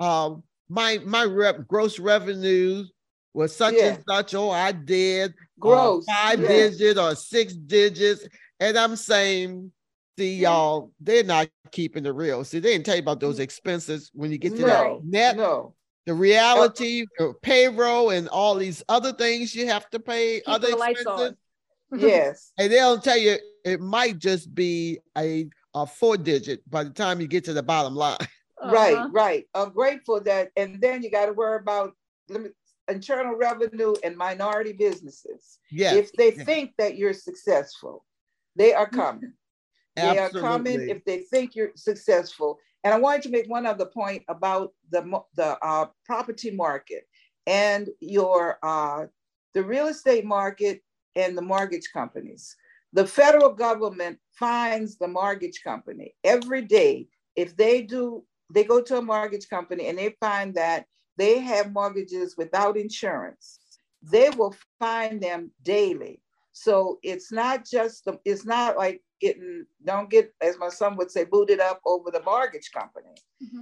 um, 0.00 0.42
my 0.68 0.98
my 1.04 1.24
rep 1.24 1.66
gross 1.66 1.98
revenues 1.98 2.92
was 3.32 3.56
such 3.56 3.74
yeah. 3.74 3.94
and 3.94 4.04
such. 4.08 4.34
Oh, 4.34 4.50
I 4.50 4.72
did 4.72 5.30
uh, 5.30 5.34
gross 5.58 6.04
uh, 6.08 6.12
five 6.12 6.38
digits 6.40 6.98
or 6.98 7.14
six 7.14 7.54
digits," 7.54 8.28
and 8.60 8.76
I'm 8.76 8.96
saying, 8.96 9.72
"See, 10.18 10.34
y'all, 10.36 10.92
they're 11.00 11.24
not 11.24 11.48
keeping 11.70 12.02
the 12.02 12.12
real. 12.12 12.44
See, 12.44 12.58
they 12.58 12.72
didn't 12.72 12.86
tell 12.86 12.96
you 12.96 13.02
about 13.02 13.20
those 13.20 13.38
expenses 13.38 14.10
when 14.12 14.30
you 14.30 14.38
get 14.38 14.56
to 14.56 14.62
no, 14.62 14.66
that 14.66 15.04
net. 15.04 15.36
No, 15.36 15.74
the 16.08 16.14
reality, 16.14 17.04
payroll, 17.42 18.08
and 18.10 18.28
all 18.28 18.54
these 18.54 18.82
other 18.88 19.12
things 19.12 19.54
you 19.54 19.66
have 19.66 19.90
to 19.90 20.00
pay, 20.00 20.36
Keep 20.36 20.48
other 20.48 20.68
expenses. 20.70 21.34
yes. 21.94 22.52
And 22.58 22.72
they'll 22.72 22.98
tell 22.98 23.18
you 23.18 23.36
it 23.62 23.80
might 23.80 24.18
just 24.18 24.54
be 24.54 25.00
a, 25.18 25.50
a 25.74 25.86
four 25.86 26.16
digit 26.16 26.68
by 26.68 26.84
the 26.84 26.90
time 26.90 27.20
you 27.20 27.26
get 27.26 27.44
to 27.44 27.52
the 27.52 27.62
bottom 27.62 27.94
line. 27.94 28.18
Uh-huh. 28.60 28.74
Right, 28.74 29.06
right. 29.12 29.44
I'm 29.54 29.70
grateful 29.70 30.20
that, 30.22 30.48
and 30.56 30.80
then 30.80 31.04
you 31.04 31.12
got 31.12 31.26
to 31.26 31.32
worry 31.32 31.60
about 31.60 31.92
internal 32.88 33.36
revenue 33.36 33.94
and 34.02 34.16
minority 34.16 34.72
businesses. 34.72 35.60
Yes. 35.70 35.94
If 35.94 36.12
they 36.14 36.34
yes. 36.34 36.44
think 36.44 36.72
that 36.76 36.96
you're 36.96 37.12
successful, 37.12 38.04
they 38.56 38.74
are 38.74 38.88
coming. 38.88 39.34
They 40.02 40.18
are 40.18 40.30
coming 40.30 40.88
if 40.88 41.04
they 41.04 41.18
think 41.18 41.54
you're 41.54 41.72
successful. 41.76 42.58
And 42.84 42.94
I 42.94 42.98
wanted 42.98 43.22
to 43.22 43.30
make 43.30 43.48
one 43.48 43.66
other 43.66 43.86
point 43.86 44.22
about 44.28 44.72
the 44.90 45.20
the 45.34 45.58
uh, 45.62 45.86
property 46.04 46.50
market 46.50 47.08
and 47.46 47.88
your 48.00 48.58
uh, 48.62 49.06
the 49.54 49.62
real 49.62 49.88
estate 49.88 50.24
market 50.24 50.82
and 51.16 51.36
the 51.36 51.42
mortgage 51.42 51.90
companies. 51.92 52.56
The 52.92 53.06
federal 53.06 53.50
government 53.50 54.18
fines 54.32 54.96
the 54.96 55.08
mortgage 55.08 55.62
company 55.62 56.14
every 56.24 56.62
day 56.62 57.08
if 57.38 57.56
they 57.56 57.82
do, 57.82 58.24
they 58.52 58.64
go 58.64 58.82
to 58.82 58.98
a 58.98 59.02
mortgage 59.02 59.48
company 59.48 59.86
and 59.86 59.96
they 59.96 60.16
find 60.18 60.56
that 60.56 60.86
they 61.16 61.38
have 61.38 61.72
mortgages 61.72 62.36
without 62.36 62.76
insurance. 62.76 63.60
They 64.02 64.30
will 64.30 64.56
fine 64.80 65.20
them 65.20 65.52
daily. 65.62 66.20
So 66.52 66.98
it's 67.04 67.30
not 67.30 67.64
just 67.64 68.04
the, 68.04 68.18
it's 68.24 68.44
not 68.44 68.76
like 68.76 69.02
getting, 69.20 69.66
don't 69.84 70.10
get, 70.10 70.32
as 70.40 70.58
my 70.58 70.68
son 70.68 70.96
would 70.96 71.10
say, 71.10 71.24
booted 71.24 71.60
up 71.60 71.80
over 71.84 72.10
the 72.10 72.22
mortgage 72.22 72.70
company. 72.72 73.14
Mm-hmm. 73.42 73.60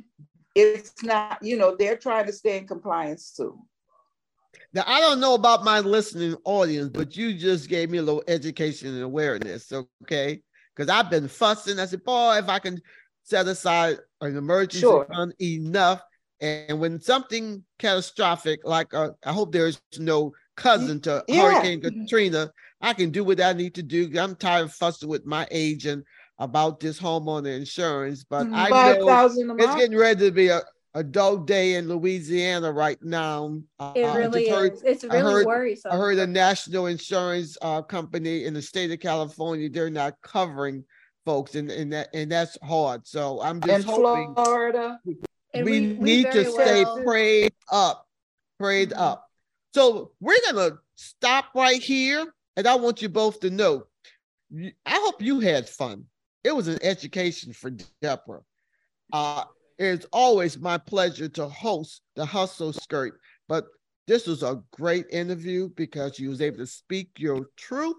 It's 0.55 1.03
not, 1.03 1.38
you 1.42 1.57
know, 1.57 1.77
they're 1.79 1.97
trying 1.97 2.27
to 2.27 2.33
stay 2.33 2.59
in 2.59 2.66
compliance 2.66 3.33
too. 3.33 3.59
Now, 4.73 4.85
I 4.87 5.01
don't 5.01 5.21
know 5.21 5.35
about 5.35 5.64
my 5.64 5.81
listening 5.81 6.37
audience, 6.45 6.90
but 6.90 7.16
you 7.16 7.35
just 7.35 7.69
gave 7.69 7.90
me 7.90 7.99
a 7.99 8.03
little 8.03 8.25
education 8.27 8.88
and 8.95 9.03
awareness, 9.03 9.73
okay? 10.03 10.42
Because 10.75 10.90
I've 10.90 11.11
been 11.11 11.29
fussing. 11.29 11.79
I 11.79 11.87
said, 11.87 12.05
boy, 12.05 12.38
if 12.38 12.49
I 12.49 12.59
can 12.59 12.81
set 13.23 13.47
aside 13.47 13.99
an 14.21 14.37
emergency 14.37 14.81
sure. 14.81 15.07
fund 15.07 15.35
enough, 15.40 16.03
and 16.40 16.79
when 16.79 17.01
something 17.01 17.64
catastrophic, 17.79 18.61
like 18.64 18.92
uh, 18.92 19.11
I 19.25 19.33
hope 19.33 19.53
there's 19.53 19.81
no 19.99 20.33
cousin 20.57 21.01
to 21.03 21.25
yeah. 21.29 21.53
Hurricane 21.53 21.81
Katrina, 21.81 22.51
I 22.81 22.93
can 22.93 23.11
do 23.11 23.25
what 23.25 23.41
I 23.41 23.53
need 23.53 23.75
to 23.77 23.83
do. 23.83 24.11
I'm 24.19 24.37
tired 24.37 24.65
of 24.65 24.73
fussing 24.73 25.09
with 25.09 25.25
my 25.27 25.47
agent 25.51 26.05
about 26.39 26.81
this 26.81 27.01
homeowner 27.01 27.57
insurance, 27.57 28.25
but 28.25 28.47
I 28.53 28.69
know 28.69 29.27
it's 29.59 29.75
getting 29.75 29.97
ready 29.97 30.27
to 30.27 30.31
be 30.31 30.49
a, 30.49 30.61
a 30.95 31.03
dog 31.03 31.47
day 31.47 31.75
in 31.75 31.89
Louisiana 31.89 32.73
right 32.73 33.03
now. 33.03 33.59
Uh, 33.79 33.93
it 33.95 34.07
really 34.07 34.49
heard, 34.49 34.75
is. 34.75 34.83
It's 34.83 35.05
really 35.05 35.19
I 35.19 35.23
heard, 35.23 35.47
worrisome. 35.47 35.93
I 35.93 35.97
heard 35.97 36.19
a 36.19 36.27
national 36.27 36.87
insurance 36.87 37.57
uh, 37.62 37.83
company 37.83 38.45
in 38.45 38.55
the 38.55 38.62
state 38.62 38.91
of 38.91 39.01
California, 39.01 39.69
they're 39.69 39.91
not 39.91 40.15
covering 40.23 40.85
folks, 41.27 41.55
and, 41.55 41.71
and 41.71 41.93
that 41.93 42.09
and 42.15 42.33
that's 42.33 42.57
hard. 42.62 43.07
So 43.07 43.43
I'm 43.43 43.61
just 43.61 43.87
in 43.87 43.93
hoping 43.93 44.35
Florida. 44.35 44.99
We, 45.05 45.62
we, 45.62 45.81
need 45.81 46.33
to 46.33 46.51
stay 46.51 46.85
well. 46.85 47.03
prayed 47.03 47.53
up, 47.71 48.07
prayed 48.59 48.91
mm-hmm. 48.91 49.01
up. 49.03 49.27
So 49.75 50.12
we're 50.21 50.41
gonna 50.51 50.79
stop 50.95 51.47
right 51.55 51.83
here, 51.83 52.25
and 52.57 52.66
I 52.66 52.75
want 52.75 53.03
you 53.03 53.09
both 53.09 53.40
to 53.40 53.51
know. 53.51 53.85
I 54.53 54.71
hope 54.87 55.21
you 55.21 55.40
had 55.40 55.69
fun. 55.69 56.05
It 56.45 56.55
was 56.55 56.69
an 56.69 56.79
education 56.83 57.53
for 57.53 57.71
Deborah. 58.01 58.42
Uh, 59.12 59.45
it's 59.79 60.07
always 60.12 60.59
my 60.59 60.79
pleasure 60.79 61.29
to 61.29 61.49
host 61.49 62.03
the 62.14 62.25
Hustle 62.25 62.73
Skirt, 62.73 63.21
but 63.49 63.66
this 64.07 64.27
was 64.27 64.42
a 64.42 64.62
great 64.73 65.07
interview 65.11 65.69
because 65.71 66.19
you 66.19 66.31
was 66.31 66.40
able 66.40 66.59
to 66.59 66.66
speak 66.66 67.11
your 67.19 67.49
truth 67.57 67.97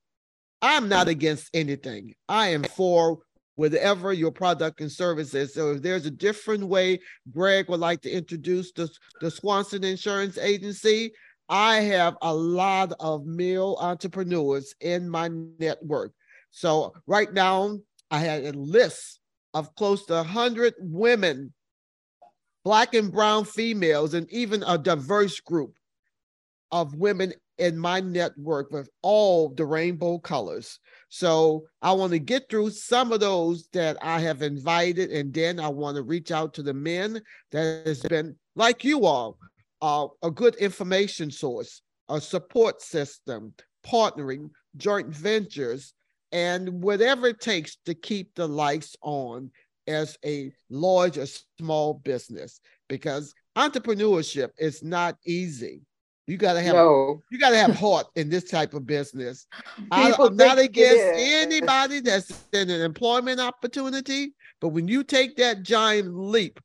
I'm 0.61 0.89
not 0.89 1.07
against 1.07 1.49
anything. 1.53 2.13
I 2.29 2.49
am 2.49 2.63
for 2.63 3.19
whatever 3.55 4.13
your 4.13 4.31
product 4.31 4.81
and 4.81 4.91
service 4.91 5.33
is. 5.33 5.53
So 5.53 5.71
if 5.71 5.81
there's 5.81 6.05
a 6.05 6.11
different 6.11 6.65
way 6.65 6.99
Greg 7.31 7.69
would 7.69 7.79
like 7.79 8.01
to 8.01 8.11
introduce 8.11 8.71
the, 8.71 8.89
the 9.19 9.31
Swanson 9.31 9.83
Insurance 9.83 10.37
Agency, 10.37 11.11
I 11.49 11.81
have 11.81 12.15
a 12.21 12.33
lot 12.33 12.93
of 12.99 13.25
male 13.25 13.77
entrepreneurs 13.81 14.73
in 14.79 15.09
my 15.09 15.29
network. 15.59 16.13
So 16.51 16.93
right 17.07 17.31
now, 17.31 17.77
I 18.09 18.19
had 18.19 18.43
a 18.45 18.57
list 18.57 19.19
of 19.53 19.73
close 19.75 20.05
to 20.05 20.13
100 20.13 20.73
women, 20.79 21.53
Black 22.63 22.93
and 22.93 23.11
brown 23.11 23.45
females, 23.45 24.13
and 24.13 24.31
even 24.31 24.63
a 24.63 24.77
diverse 24.77 25.39
group 25.39 25.73
of 26.71 26.95
women 26.95 27.33
in 27.57 27.77
my 27.77 27.99
network 27.99 28.71
with 28.71 28.89
all 29.01 29.49
the 29.49 29.65
rainbow 29.65 30.17
colors. 30.17 30.79
So 31.09 31.65
I 31.81 31.91
want 31.91 32.11
to 32.13 32.19
get 32.19 32.49
through 32.49 32.71
some 32.71 33.11
of 33.11 33.19
those 33.19 33.67
that 33.73 33.97
I 34.01 34.19
have 34.21 34.41
invited, 34.41 35.11
and 35.11 35.33
then 35.33 35.59
I 35.59 35.67
want 35.67 35.95
to 35.97 36.03
reach 36.03 36.31
out 36.31 36.53
to 36.55 36.63
the 36.63 36.73
men 36.73 37.21
that 37.51 37.85
has 37.85 38.01
been 38.01 38.35
like 38.55 38.83
you 38.83 39.05
all, 39.05 39.37
uh, 39.81 40.07
a 40.23 40.31
good 40.31 40.55
information 40.55 41.29
source, 41.29 41.81
a 42.09 42.19
support 42.19 42.81
system, 42.81 43.53
partnering, 43.85 44.49
joint 44.77 45.09
ventures, 45.09 45.93
and 46.31 46.81
whatever 46.81 47.27
it 47.27 47.41
takes 47.41 47.77
to 47.85 47.93
keep 47.93 48.33
the 48.35 48.47
lights 48.47 48.95
on 49.01 49.51
as 49.87 50.17
a 50.25 50.51
large 50.69 51.17
or 51.17 51.25
small 51.59 51.95
business 51.95 52.59
because 52.87 53.33
entrepreneurship 53.57 54.49
is 54.57 54.83
not 54.83 55.17
easy 55.25 55.81
you 56.27 56.37
gotta 56.37 56.61
have 56.61 56.75
no. 56.75 57.21
you 57.31 57.39
gotta 57.39 57.57
have 57.57 57.75
heart 57.75 58.07
in 58.15 58.29
this 58.29 58.45
type 58.45 58.73
of 58.73 58.85
business. 58.85 59.47
I, 59.91 60.13
am 60.17 60.35
not 60.35 60.59
against 60.59 61.03
anybody 61.15 61.99
that's 61.99 62.45
in 62.53 62.69
an 62.69 62.81
employment 62.81 63.39
opportunity, 63.39 64.33
but 64.59 64.69
when 64.69 64.87
you 64.87 65.03
take 65.03 65.35
that 65.37 65.63
giant 65.63 66.15
leap 66.15 66.59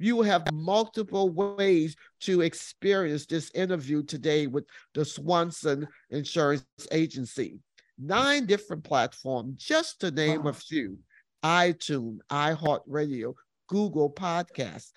you 0.02 0.16
will 0.16 0.24
have 0.24 0.52
multiple 0.52 1.30
ways 1.30 1.94
to 2.20 2.40
experience 2.40 3.26
this 3.26 3.50
interview 3.54 4.02
today 4.02 4.46
with 4.46 4.64
the 4.94 5.04
Swanson 5.04 5.86
Insurance 6.10 6.64
Agency. 6.90 7.58
Nine 7.98 8.46
different 8.46 8.82
platforms, 8.82 9.62
just 9.62 10.00
to 10.00 10.10
name 10.10 10.46
a 10.46 10.52
few 10.52 10.98
iTunes, 11.44 12.18
iHeartRadio, 12.30 13.34
Google 13.68 14.10
Podcasts, 14.10 14.90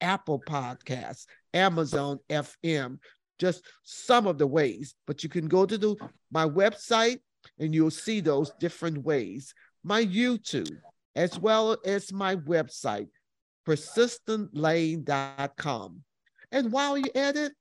Apple 0.00 0.40
Podcasts, 0.46 1.26
Amazon 1.54 2.18
FM, 2.30 2.98
just 3.38 3.64
some 3.82 4.26
of 4.26 4.38
the 4.38 4.46
ways. 4.46 4.94
But 5.06 5.22
you 5.22 5.28
can 5.28 5.48
go 5.48 5.66
to 5.66 5.76
the, 5.76 5.96
my 6.30 6.46
website 6.46 7.18
and 7.58 7.74
you'll 7.74 7.90
see 7.90 8.20
those 8.20 8.52
different 8.60 8.98
ways. 9.04 9.54
My 9.82 10.04
YouTube, 10.04 10.70
as 11.16 11.38
well 11.38 11.76
as 11.84 12.12
my 12.12 12.36
website, 12.36 13.08
persistentlane.com. 13.66 16.02
And 16.50 16.72
while 16.72 16.98
you're 16.98 17.08
at 17.14 17.36
it, 17.36 17.52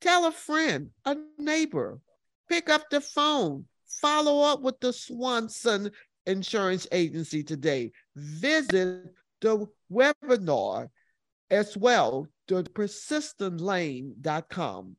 tell 0.00 0.26
a 0.26 0.32
friend, 0.32 0.90
a 1.04 1.16
neighbor, 1.38 2.00
pick 2.48 2.68
up 2.68 2.90
the 2.90 3.00
phone, 3.00 3.66
follow 4.00 4.42
up 4.42 4.60
with 4.62 4.80
the 4.80 4.92
Swanson 4.92 5.92
Insurance 6.26 6.86
Agency 6.92 7.42
today. 7.42 7.90
Visit 8.16 9.04
the 9.40 9.66
webinar 9.90 10.90
as 11.50 11.74
well, 11.76 12.28
the 12.46 12.62
persistentlane.com. 12.62 14.96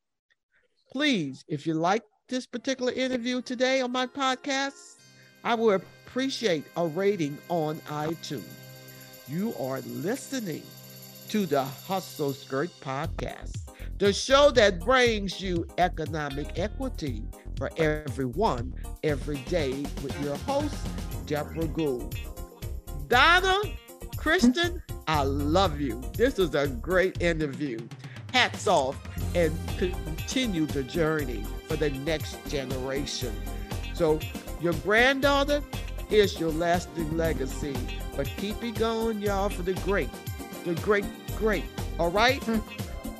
Please, 0.92 1.46
if 1.48 1.66
you 1.68 1.76
like 1.76 2.02
this 2.28 2.48
particular 2.48 2.92
interview 2.92 3.42
today 3.42 3.80
on 3.82 3.92
my 3.92 4.08
podcast, 4.08 4.96
I 5.44 5.56
would 5.56 5.82
appreciate 6.08 6.66
a 6.76 6.88
rating 6.88 7.38
on 7.50 7.78
iTunes. 7.90 8.69
You 9.30 9.54
are 9.60 9.82
listening 9.82 10.64
to 11.30 11.46
the 11.46 11.64
Hustle 11.64 12.34
Skirt 12.34 12.72
Podcast, 12.82 13.58
the 14.00 14.12
show 14.12 14.50
that 14.52 14.80
brings 14.80 15.40
you 15.40 15.68
economic 15.78 16.58
equity 16.58 17.22
for 17.56 17.70
everyone 17.78 18.74
every 19.04 19.38
day 19.42 19.86
with 20.02 20.20
your 20.24 20.36
host, 20.38 20.76
Deborah 21.28 21.68
Gould. 21.68 22.18
Donna, 23.08 23.60
Kristin, 24.16 24.82
I 25.08 25.22
love 25.22 25.80
you. 25.80 26.02
This 26.14 26.40
was 26.40 26.56
a 26.56 26.68
great 26.68 27.22
interview. 27.22 27.78
Hats 28.34 28.66
off 28.66 28.98
and 29.36 29.56
continue 29.78 30.66
the 30.66 30.82
journey 30.82 31.46
for 31.68 31.76
the 31.76 31.92
next 31.92 32.44
generation. 32.50 33.36
So, 33.94 34.20
your 34.60 34.74
granddaughter, 34.74 35.62
is 36.10 36.40
your 36.40 36.52
lasting 36.52 37.16
legacy 37.16 37.76
but 38.20 38.28
keep 38.36 38.62
it 38.66 38.76
going, 38.76 39.22
y'all, 39.22 39.48
for 39.48 39.62
the 39.62 39.72
great, 39.76 40.10
the 40.66 40.76
great, 40.82 41.06
great. 41.38 41.64
All 41.98 42.12
right? 42.12 42.44
Hmm. 42.44 42.58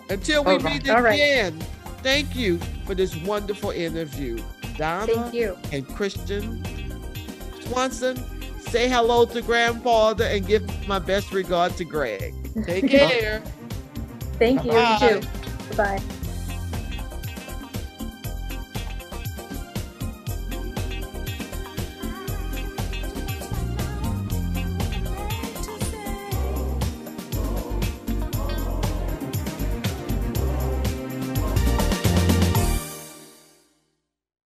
Until 0.10 0.44
we 0.44 0.58
meet 0.58 0.82
again, 0.90 1.58
right. 1.58 1.68
thank 2.04 2.36
you 2.36 2.58
for 2.86 2.96
this 2.96 3.16
wonderful 3.24 3.70
interview. 3.70 4.44
Donna 4.76 5.08
thank 5.08 5.34
you. 5.34 5.58
and 5.72 5.88
Christian 5.88 6.66
Swanson, 7.62 8.18
say 8.60 8.90
hello 8.90 9.24
to 9.28 9.42
grandfather 9.42 10.26
and 10.26 10.46
give 10.46 10.68
my 10.86 11.00
best 11.00 11.32
regard 11.32 11.78
to 11.78 11.86
Greg. 11.86 12.36
Take 12.66 12.90
care. 12.90 13.42
thank 14.34 14.66
you. 14.66 14.72
Bye. 14.72 14.98
You 15.02 15.22
too. 15.22 15.78
Bye. 15.78 16.02